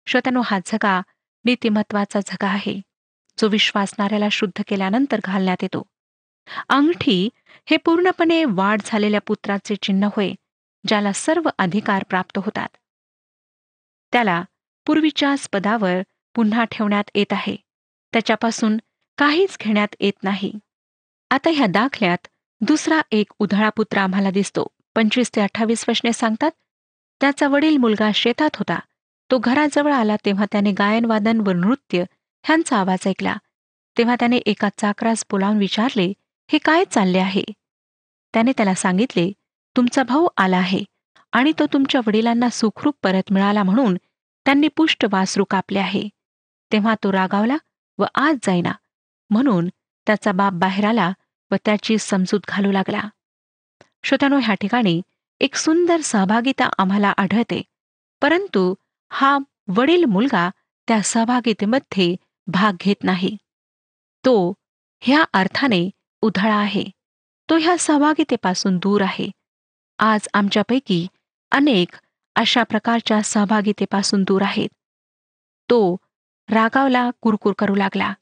श्रोत्यानो 0.07 0.43
हा 0.45 0.59
झगा 0.67 1.03
नीतिमत्वाचा 1.45 2.21
झगा 2.27 2.47
आहे 2.47 2.81
जो 3.39 3.49
विश्वासणाऱ्याला 3.49 4.29
शुद्ध 4.33 4.63
केल्यानंतर 4.69 5.21
घालण्यात 5.25 5.57
येतो. 5.63 5.83
अंगठी 6.69 7.29
हे 7.71 7.77
पूर्णपणे 7.77 8.45
वाढ 8.45 8.81
झालेल्या 8.85 9.21
पुत्राचे 9.21 9.77
चिन्ह 9.77 10.09
होय 10.17 10.33
ज्याला 10.87 11.13
सर्व 11.13 11.49
अधिकार 11.59 12.05
प्राप्त 12.11 12.39
होतात. 12.39 12.69
त्याला 14.13 14.43
पूर्वीच्याच 14.87 15.49
पदावर 15.49 16.03
पुन्हा 16.35 16.65
ठेवण्यात 16.65 17.05
येत 17.15 17.33
आहे. 17.33 17.57
त्याच्यापासून 18.13 18.77
काहीच 19.19 19.57
घेण्यात 19.61 19.95
येत 20.01 20.23
नाही. 20.23 20.53
आता 21.31 21.51
ह्या 21.51 21.67
दाखल्यात 21.67 22.27
दुसरा 22.61 23.01
एक 23.11 23.33
उधळा 23.39 23.69
पुत्र 23.69 23.99
आम्हाला 23.99 24.31
दिसतो. 24.31 24.67
पंचवीस 24.95 25.31
ते 25.37 25.41
अठ्ठावीस 25.41 25.85
वशने 25.89 26.13
सांगतात 26.13 26.51
त्याचा 27.21 27.49
वडील 27.49 27.77
मुलगा 27.77 28.11
शेतात 28.15 28.57
होता. 28.57 28.79
तो 29.31 29.39
घराजवळ 29.39 29.93
आला 29.93 30.17
तेव्हा 30.25 30.47
त्याने 30.53 30.73
गायनवादन 30.73 31.41
व 31.41 31.51
नृत्य 31.51 32.05
ह्यांचा 32.45 32.77
आवाज 32.77 33.07
ऐकला. 33.07 33.37
तेव्हा 33.99 34.15
त्याने 34.15 34.37
एका 34.37 34.69
चाकरास 34.79 35.25
बोलावून 35.31 35.59
विचारले 35.59 36.13
हे 36.51 36.59
काय 36.59 36.85
चालले 36.91 37.19
आहे? 37.19 37.43
त्याने 38.35 38.53
त्याला 38.57 38.75
सांगितले 38.75 39.31
तुमचा 39.77 40.03
भाऊ 40.03 40.27
आला 40.37 40.57
आहे 40.57 40.85
आणि 41.33 41.53
तो 41.59 41.67
तुमच्या 41.73 42.01
वडिलांना 42.07 42.49
सुखरूप 42.49 42.95
परत 43.03 43.33
मिळाला 43.33 43.63
म्हणून 43.63 43.97
त्यांनी 44.45 44.69
पुष्ट 44.69 45.05
वासरू 45.13 45.45
कापले 45.45 45.79
आहे. 45.79 46.09
तेव्हा 46.73 46.95
तो 47.05 47.13
रागावला 47.13 47.57
व 47.99 48.05
आज 48.15 48.37
जाईना. 48.47 48.73
म्हणून 49.31 49.69
त्याचा 50.07 50.33
बाप 50.33 50.53
बाहेर 50.53 50.85
आला 50.85 51.13
व 51.51 51.55
त्याची 51.65 51.99
समजूत 51.99 52.41
घालू 52.49 52.73
लागला. 52.73 53.03
श्रोत्यानो 54.05 54.39
ह्या 54.39 54.55
ठिकाणी 54.55 55.03
एक 55.41 55.55
सुंदर 55.55 56.01
सहभागिता 56.01 56.71
आम्हाला 56.79 57.09
आढळते. 57.09 57.63
परंतु 58.21 58.75
हा 59.13 59.39
वडील 59.77 60.05
मुलगा 60.05 60.51
त्या 60.89 61.03
सहभागितेमध्ये 61.03 62.17
भाग 62.47 62.73
घेत 62.81 63.05
नाही. 63.05 63.37
तो 64.25 64.53
ह्या 65.01 65.25
अर्थाने 65.33 65.91
उधळा 66.21 66.57
आहे. 66.57 66.85
तो 67.51 67.57
ह्या 67.57 67.79
सहभागितेपासून 67.79 68.77
दूर 68.77 69.03
आहे. 69.03 69.31
आज 69.99 70.29
आमच्यापैकी 70.35 71.07
अनेक 71.51 71.89
अशा 72.37 72.63
प्रकारच्या 72.63 73.23
सहभागितेपासून 73.23 74.23
दूर 74.23 74.43
आहेत. 74.43 74.69
तो 75.71 75.97
रागावला 76.53 77.11
कुरकुर 77.21 77.53
करू 77.59 77.75
लागला. 77.75 78.13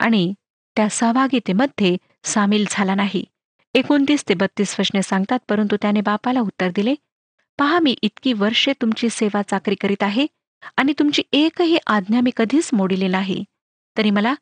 आणि 0.00 0.32
त्या 0.76 0.88
सहभागितेमध्ये 0.88 1.96
सामील 2.24 2.64
झाला 2.70 2.94
नाही. 2.94 3.24
एकोणतीस 3.74 4.24
ते 4.28 4.34
बत्तीस 4.34 4.74
वचने 4.80 5.02
सांगतात 5.02 5.38
परंतु 5.48 5.76
त्याने 5.82 6.00
बापाला 6.00 6.40
उत्तर 6.40 6.70
दिले 6.76 6.94
पहा 7.58 7.78
मी 7.78 7.94
इतकी 8.02 8.32
वर्षे 8.32 8.72
तुमची 8.72 9.08
सेवा 9.10 9.42
चाकरी 9.42 9.74
करीत 9.74 10.02
आहे 10.02 10.26
आणि 10.76 10.92
तुमची 10.98 11.22
एकही 11.32 11.78
आज्ञा 11.86 12.20
मी 12.20 12.30
कधीच 12.36 12.70
मोडिली 12.72 13.08
नाही. 13.08 13.42
तरी 13.96 14.10
मला 14.10 14.34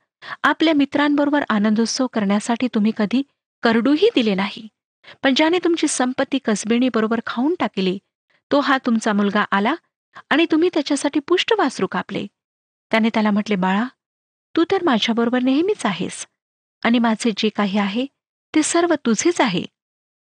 आपल्या 0.43 0.75
मित्रांबरोबर 0.75 1.45
आनंदोत्सव 1.49 2.07
करण्यासाठी 2.07 2.69
तुम्ही 2.75 2.93
कधी 2.97 3.23
करडूही 3.63 4.09
दिले 4.15 4.35
नाही. 4.35 4.69
पण 5.23 5.35
ज्याने 5.35 5.59
तुमची 5.65 5.89
संपत्ती 5.89 6.39
कसबिणीबरोबर 6.45 7.21
खाऊन 7.27 7.55
टाकली 7.61 7.99
तो 8.51 8.61
हा 8.61 8.79
तुमचा 8.87 9.13
मुलगा 9.13 9.45
आला 9.51 9.75
आणि 10.31 10.47
तुम्ही 10.51 10.69
त्याच्यासाठी 10.75 11.21
पुष्ट 11.21 11.53
वासरू 11.59 11.87
कापले. 11.87 12.27
त्याने 12.91 13.09
त्याला 13.15 13.31
म्हटले 13.31 13.57
बाळा 13.57 13.85
तू 14.55 14.65
तर 14.71 14.83
माझ्याबरोबर 14.85 15.43
नेहमीच 15.43 15.85
आहेस 15.87 16.27
आणि 16.83 16.99
माझे 16.99 17.31
जे 17.37 17.49
काही 17.49 17.79
आहे 17.79 18.07
ते 18.55 18.63
सर्व 18.63 18.95
तुझेच 19.07 19.41
आहे. 19.41 19.65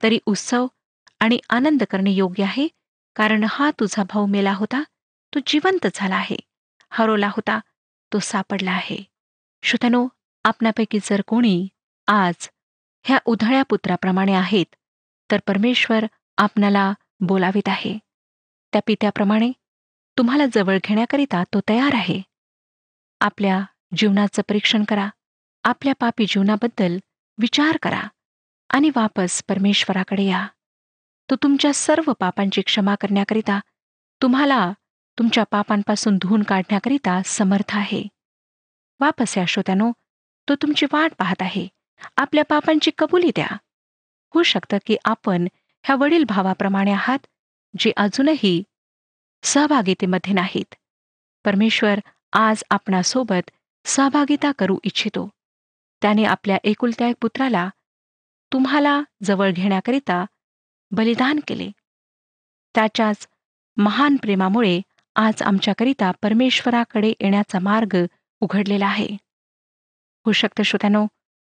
तरी 0.02 0.20
उत्सव 0.26 0.66
आणि 1.20 1.40
आनंद 1.50 1.84
करणे 1.90 2.12
योग्य 2.12 2.44
आहे 2.44 2.68
कारण 3.16 3.44
हा 3.50 3.70
तुझा 3.80 4.04
भाऊ 4.04 4.26
मेला 4.26 4.54
होता 4.54 4.82
तो 5.34 5.40
जिवंत 5.48 5.88
झाला 5.94 6.16
आहे 6.16 6.36
हरवला 6.92 7.28
होता 7.28 7.60
तो 8.12 8.20
सापडला 8.20 8.72
आहे. 8.72 8.98
श्रोत्यानो 9.64 10.08
आपणापैकी 10.46 11.00
जर 11.04 11.22
कोणी 11.28 11.68
आज 12.08 12.50
ह्या 13.06 13.18
उधळ्या 13.26 13.64
पुत्राप्रमाणे 13.64 14.34
आहेत 14.34 14.76
तर 15.30 15.40
परमेश्वर 15.48 16.06
आपणाला 16.38 16.92
बोलावीत 17.20 17.70
आहे. 17.70 17.98
त्या 18.74 18.82
पित्याप्रमाणे 18.88 19.52
तुम्हाला 20.18 20.46
जवळ 20.54 20.78
घेण्याकरिता 20.84 21.44
तो 21.54 21.60
तयार 21.70 21.94
आहे. 21.94 22.22
आपल्या 23.26 23.64
जीवनाचं 23.98 24.42
परीक्षण 24.50 24.84
करा. 24.84 25.10
आपल्या 25.64 25.94
पापी 26.00 26.26
जीवनाबद्दल 26.26 26.98
विचार 27.38 27.78
करा 27.82 28.02
आणि 28.70 28.90
वापस 28.96 29.44
परमेश्वराकडे 29.48 30.24
या. 30.24 30.48
तो 31.30 31.36
तुमच्या 31.36 31.74
सर्व 31.74 32.14
पापांची 32.20 32.62
क्षमा 32.62 32.96
करण्याकरिता 32.96 33.60
तुम्हाला 34.22 34.74
तुमच्या 35.20 35.44
पापांपासून 35.44 36.18
धुवून 36.18 36.44
काढण्याकरिता 36.44 37.22
समर्थ 37.26 37.76
आहे. 37.76 38.04
वापस 39.00 39.38
या 39.38 39.46
श्रोत्यानो. 39.46 39.92
तो 40.50 40.56
तुमची 40.56 40.86
वाट 40.94 41.12
पाहत 41.20 41.42
आहे. 41.42 41.68
आपल्या 42.18 42.44
पापांची 42.44 42.92
कबुली 42.98 43.30
द्या. 43.30 43.58
होऊ 44.34 44.44
शकतं 44.44 44.78
की 44.86 44.98
आपण 45.06 45.48
ह्या 45.84 45.96
वडील 45.96 46.24
भावाप्रमाणे 46.24 46.92
आहात 46.92 47.28
जे 47.80 47.92
अजूनही 47.98 48.64
सहभागितेमध्ये 49.44 50.34
नाहीत. 50.34 50.76
परमेश्वर 51.46 52.00
आज 52.34 52.64
आपणासोबत 52.70 53.52
सहभागिता 53.86 54.52
करू 54.52 54.78
इच्छितो. 54.84 55.30
त्याने 56.02 56.24
आपल्या 56.24 56.58
एकुलत्या 56.64 57.08
एक 57.08 57.16
पुत्राला 57.22 57.70
तुम्हाला 58.54 59.02
जवळ 59.24 59.52
घेण्याकरिता 59.52 60.26
बलिदान 60.92 61.40
केले. 61.48 61.72
त्याच्याच 62.76 63.28
महान 63.78 64.16
प्रेमामुळे 64.16 64.82
आज 65.16 65.42
आमच्याकरिता 65.42 66.12
परमेश्वराकडे 66.12 67.10
येण्याचा 67.10 67.60
मार्ग 67.60 68.06
उघडलेला 68.40 68.86
आहे. 68.86 69.08
होऊ 70.26 70.32
शकतं 70.32 70.64
श्रोत्यानो 70.64 71.08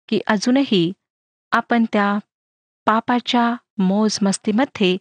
की 0.09 0.21
अजूनही 0.27 0.93
आपण 1.51 1.85
त्या 1.93 2.17
पापाच्या 2.85 3.55
मोजमस्तीमध्ये 3.77 4.97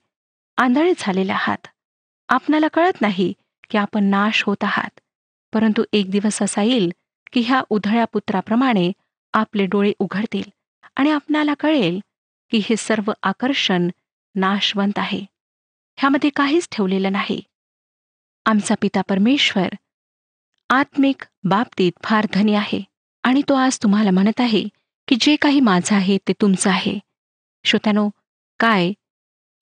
आंधळे 0.57 0.93
झालेले 0.99 1.33
आहात. 1.33 1.67
आपणाला 2.29 2.69
कळत 2.69 3.01
नाही 3.01 3.33
की 3.71 3.79
आपण 3.79 4.05
नाश 4.05 4.43
होत 4.43 4.65
आहात. 4.65 5.01
परंतु 5.53 5.85
एक 5.93 6.11
दिवस 6.11 6.43
असा 6.43 6.63
येईल 6.63 6.93
की 7.33 7.41
ह्या 7.41 7.63
उधळ्या 7.71 8.05
पुत्राप्रमाणे 8.05 8.93
आपले 9.33 9.67
डोळे 9.67 9.93
उघडतील 9.99 10.51
आणि 10.97 11.11
आपणाला 11.11 11.55
कळेल 11.61 12.01
की 12.51 12.59
हे 12.59 12.77
सर्व 12.77 13.13
आकर्षण 13.23 13.89
नाशवंत 14.35 14.99
आहे. 14.99 15.21
ह्यामध्ये 15.99 16.31
काहीच 16.31 16.69
ठेवलेलं 16.73 17.13
नाही. 17.13 17.41
आमचा 18.47 18.75
पिता 18.81 19.01
परमेश्वर 19.01 19.69
आत्मिक 20.71 21.23
बाबतीत 21.45 21.93
फार 22.05 22.27
धनी 22.33 22.55
आहे 22.55 22.81
आणि 23.23 23.43
तो 23.49 23.55
आज 23.55 23.79
तुम्हाला 23.83 24.11
म्हणत 24.11 24.41
आहे 24.41 24.65
की 25.09 25.17
जे 25.21 25.37
काही 25.37 25.61
माझं 25.61 25.95
आहे 25.97 26.19
ते 26.29 26.33
तुमचं 26.33 26.71
आहे. 26.71 26.99
श्रोत्यानो 27.65 28.09
काय 28.61 28.93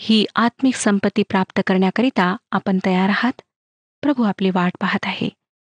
ही 0.00 0.24
आत्मिक 0.34 0.74
संपत्ती 0.74 1.22
प्राप्त 1.22 1.60
करण्याकरिता 1.66 2.36
आपण 2.50 2.78
तयार 2.86 3.08
आहात? 3.08 3.40
प्रभू 4.02 4.22
आपली 4.22 4.50
वाट 4.50 4.72
पाहत 4.80 5.06
आहे. 5.06 5.28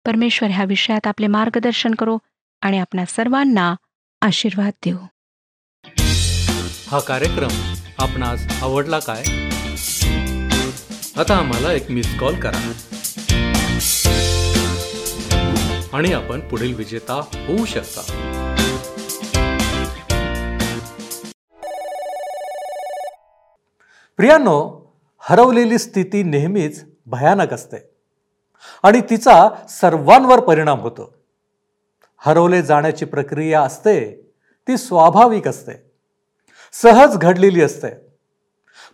परमेश्वर 0.05 0.49
ह्या 0.49 0.65
विषयात 0.65 1.07
आपले 1.07 1.27
मार्गदर्शन 1.27 1.93
करो 1.93 2.17
आणि 2.61 2.79
आपणा 2.79 3.05
सर्वांना 3.05 3.75
आशीर्वाद 4.21 4.73
देऊ. 4.85 4.97
हा 6.87 6.99
कार्यक्रम 6.99 7.73
आपणास 7.99 8.61
आवडला 8.61 8.99
काय? 8.99 9.23
आता 11.17 11.35
आम्हाला 11.37 11.73
एक 11.73 11.91
मिस 11.91 12.19
कॉल 12.19 12.39
करा. 12.39 12.73
आणि 15.93 16.13
आपण 16.13 16.39
पुढील 16.39 16.75
विजेता 16.75 17.13
होऊ 17.13 17.65
शकता. 17.65 18.01
प्रियांनो 24.17 24.81
हरवलेली 25.19 25.77
स्थिती 25.77 26.23
नेहमीच 26.23 26.85
भयानक 27.05 27.53
असते. 27.53 27.90
आणि 28.83 29.01
तिचा 29.09 29.49
सर्वांवर 29.69 30.39
परिणाम 30.39 30.79
होतो. 30.79 31.13
हरवले 32.17 32.61
जाण्याची 32.61 33.05
प्रक्रिया 33.05 33.61
असते 33.61 34.31
ती 34.67 34.77
स्वाभाविक 34.77 35.47
असते. 35.47 35.91
सहज 36.71 37.17
घडलेली 37.17 37.61
असते. 37.61 37.89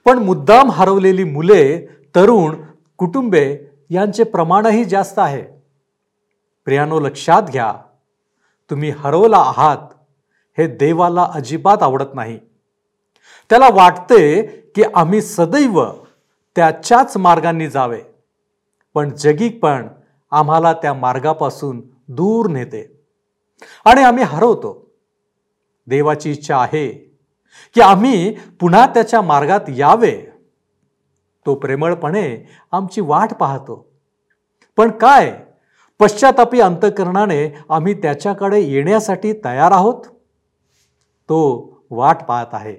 पण 0.06 0.20
मुद्दाम 0.20 0.72
हरवलेली 0.72 1.24
मुले 1.24 1.86
तरुण 2.16 2.56
कुटुंबे 2.98 3.58
यांचे 3.90 4.24
प्रमाणही 4.24 4.86
जास्त 4.86 5.20
आहे. 5.20 5.42
प्रियानो 6.66 7.00
लक्षात 7.00 7.44
घ्या. 7.44 7.74
तुम्ही 8.70 8.90
हरवला 8.90 9.38
आहात 9.38 9.78
हे 10.58 10.68
देवाला 10.68 11.28
अजिबात 11.34 11.84
आवडत 11.84 12.16
नाही. 12.16 12.40
त्याला 13.50 13.68
वाटते 13.74 14.42
की 14.76 14.84
आम्ही 14.96 15.22
सदैव 15.22 15.86
त्याच्याच 16.56 17.18
मार्गांनी 17.18 17.70
जावे. 17.70 18.02
पण 18.94 19.10
जगिकपण 19.10 19.88
आम्हाला 20.32 20.74
त्या 20.74 20.94
मार्गापासून 20.94 21.82
दूर 22.08 22.50
नेते. 22.50 23.02
आणि 23.86 24.02
आम्ही 24.02 24.24
हरवतो. 24.24 24.92
देवाची 25.88 26.32
इच्छा 26.32 26.58
आहे 26.58 26.88
की 27.74 27.82
आम्ही 27.82 28.38
पुन्हा 28.60 28.86
त्याच्या 28.86 29.22
मार्गात 29.22 29.62
यावे. 29.70 30.22
तो 31.46 31.56
प्रेमळपणे 31.56 32.50
आमची 32.72 33.02
वाट 33.02 33.34
पाहतो. 33.34 33.92
पण 34.78 34.92
काय? 34.92 35.40
पश्चातापी 36.00 36.60
अंतकरणाने 36.60 37.58
आम्ही 37.70 37.94
त्याच्याकडे 37.94 38.60
येण्यासाठी 38.60 39.34
तयार 39.46 39.72
आहोत? 39.72 40.06
तो 41.24 41.68
वाट 41.90 42.18
पाहत 42.28 42.54
आहे. 42.54 42.78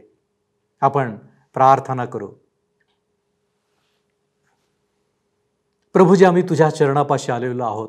आपण 0.81 1.17
प्रार्थना 1.55 2.05
करू. 2.05 2.29
प्रभूजी 5.93 6.25
आम्ही 6.25 6.43
तुझ्या 6.43 6.71
चरणापाशी 6.71 7.33
आलेलो 7.33 7.65
आहोत. 7.65 7.89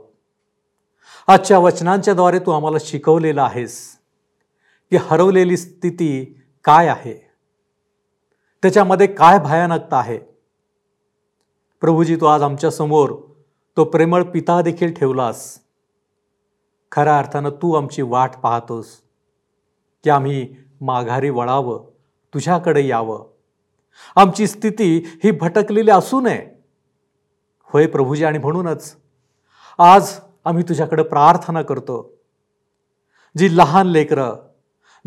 आजच्या 1.28 1.60
वचनांच्या 1.60 2.14
द्वारे 2.14 2.40
तू 2.40 2.52
आम्हाला 2.52 2.78
शिकवलेलं 2.82 3.42
आहेस 3.42 3.98
की 4.90 4.98
हरवलेली 4.98 5.58
स्थिती 5.58 6.42
काय 6.64 6.88
आहे? 6.88 7.32
त्याच्यामध्ये 8.62 9.08
काय 9.08 9.40
भयानकता 9.40 9.98
आहे? 9.98 10.18
प्रभूजी 11.82 12.16
तू 12.16 12.26
आज 12.26 12.42
आमच्यासमोर 12.42 13.14
तो 13.78 13.84
प्रेमळ 13.84 14.24
पिता 14.24 14.62
देखील 14.62 14.94
ठेवलास. 14.94 15.60
खऱ्या 16.92 17.18
अर्थानं 17.18 17.50
तू 17.50 17.74
आमची 17.74 18.02
वाट 18.02 18.32
पाहतोस 18.44 18.88
की 20.04 20.10
आम्ही 20.10 20.56
माघारी 20.82 21.30
वळावं 21.30 21.88
तुझ्याकडे 22.34 22.88
यावं. 22.88 23.26
आमची 24.16 24.48
स्थिती 24.48 25.20
ही 25.24 25.32
भटकलेली 25.32 25.92
असू 25.92 26.22
नये. 26.22 26.49
होय 27.74 27.88
प्रभूजी 27.88 28.24
आणि 28.24 28.38
म्हणूनच 28.38 28.96
आज 29.78 30.20
आम्ही 30.46 30.64
तुझ्याकडं 30.70 31.04
प्रार्थना 31.04 31.62
करतो. 31.62 32.14
जी 33.38 33.58
लहान 33.58 33.88
लेकरं 33.88 34.34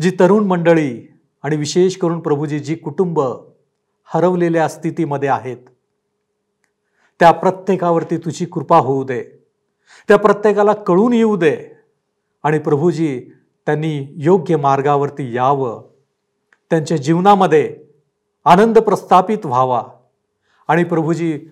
जी 0.01 0.11
तरुण 0.11 0.47
मंडळी 0.47 1.07
आणि 1.43 1.55
विशेष 1.55 1.97
करून 1.97 2.19
प्रभूजी 2.19 2.59
जी 2.59 2.75
कुटुंब 2.75 3.21
हरवलेल्या 4.05 4.67
स्थितीमध्ये 4.67 5.29
आहेत 5.29 5.57
त्या 7.19 7.31
प्रत्येकावरती 7.31 8.17
तुझी 8.17 8.45
कृपा 8.45 8.77
होऊ 8.77 9.03
दे. 9.03 9.23
त्या 10.07 10.17
प्रत्येकाला 10.17 10.73
कळून 10.73 11.13
येऊ 11.13 11.35
दे. 11.35 11.75
आणि 12.43 12.59
प्रभूजी 12.59 13.21
त्यांनी 13.65 14.13
योग्य 14.15 14.57
मार्गावरती 14.57 15.35
यावं. 15.35 15.83
त्यांच्या 16.69 16.97
जीवनामध्ये 16.97 17.77
आनंद 18.45 18.79
प्रस्थापित 18.79 19.45
व्हावा. 19.45 19.83
आणि 20.67 20.83
प्रभूजी 20.83 21.49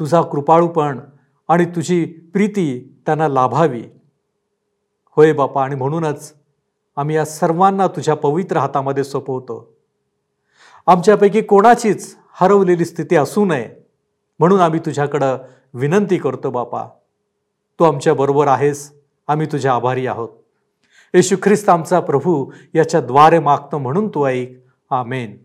तुझा 0.00 0.22
कृपाळूपण 0.22 1.00
आणि 1.48 1.64
तुझी 1.64 2.04
प्रीती 2.04 3.00
त्यांना 3.06 3.28
लाभावी. 3.28 3.84
होय 5.16 5.32
बापा 5.32 5.64
आणि 5.64 5.74
म्हणूनच 5.74 6.34
आम्ही 6.96 7.16
या 7.16 7.24
सर्वांना 7.24 7.86
तुझ्या 7.86 8.14
पवित्र 8.14 8.56
हातामध्ये 8.56 9.04
सोपवतो. 9.04 9.76
आमच्यापैकी 10.86 11.42
कोणाचीच 11.42 12.16
हरवलेली 12.32 12.84
स्थिती 12.84 13.16
असू 13.16 13.44
नये 13.44 13.68
म्हणून 14.38 14.60
आम्ही 14.60 14.80
तुझ्याकडं 14.80 15.38
विनंती 15.74 16.16
करतो 16.16 16.50
बापा. 16.50 16.84
तू 17.78 17.84
आमच्याबरोबर 17.84 18.46
आहेस 18.46 18.92
आम्ही 19.28 19.46
तुझ्या 19.46 19.74
आभारी 19.74 20.06
आहोत. 20.06 20.28
येशू 21.14 21.36
ख्रिस्त 21.42 21.68
आमचा 21.68 22.00
प्रभू 22.00 22.52
याच्याद्वारे 22.74 23.38
मागतो 23.38 23.78
म्हणून 23.78 24.08
तू 24.08 24.26
ऐक. 24.26 24.58
आमेन. 24.90 25.36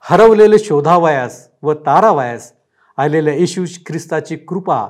हरवलेले 0.00 0.58
शोधावयास 0.58 1.48
व 1.62 1.72
तारावयास 1.72 2.52
आलेल्या 2.98 3.34
येशू 3.34 3.64
ख्रिस्ताची 3.86 4.36
कृपा 4.36 4.88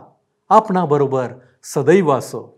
आपणाबरोबर 0.49 1.33
सदैव 1.63 2.13
असो. 2.13 2.54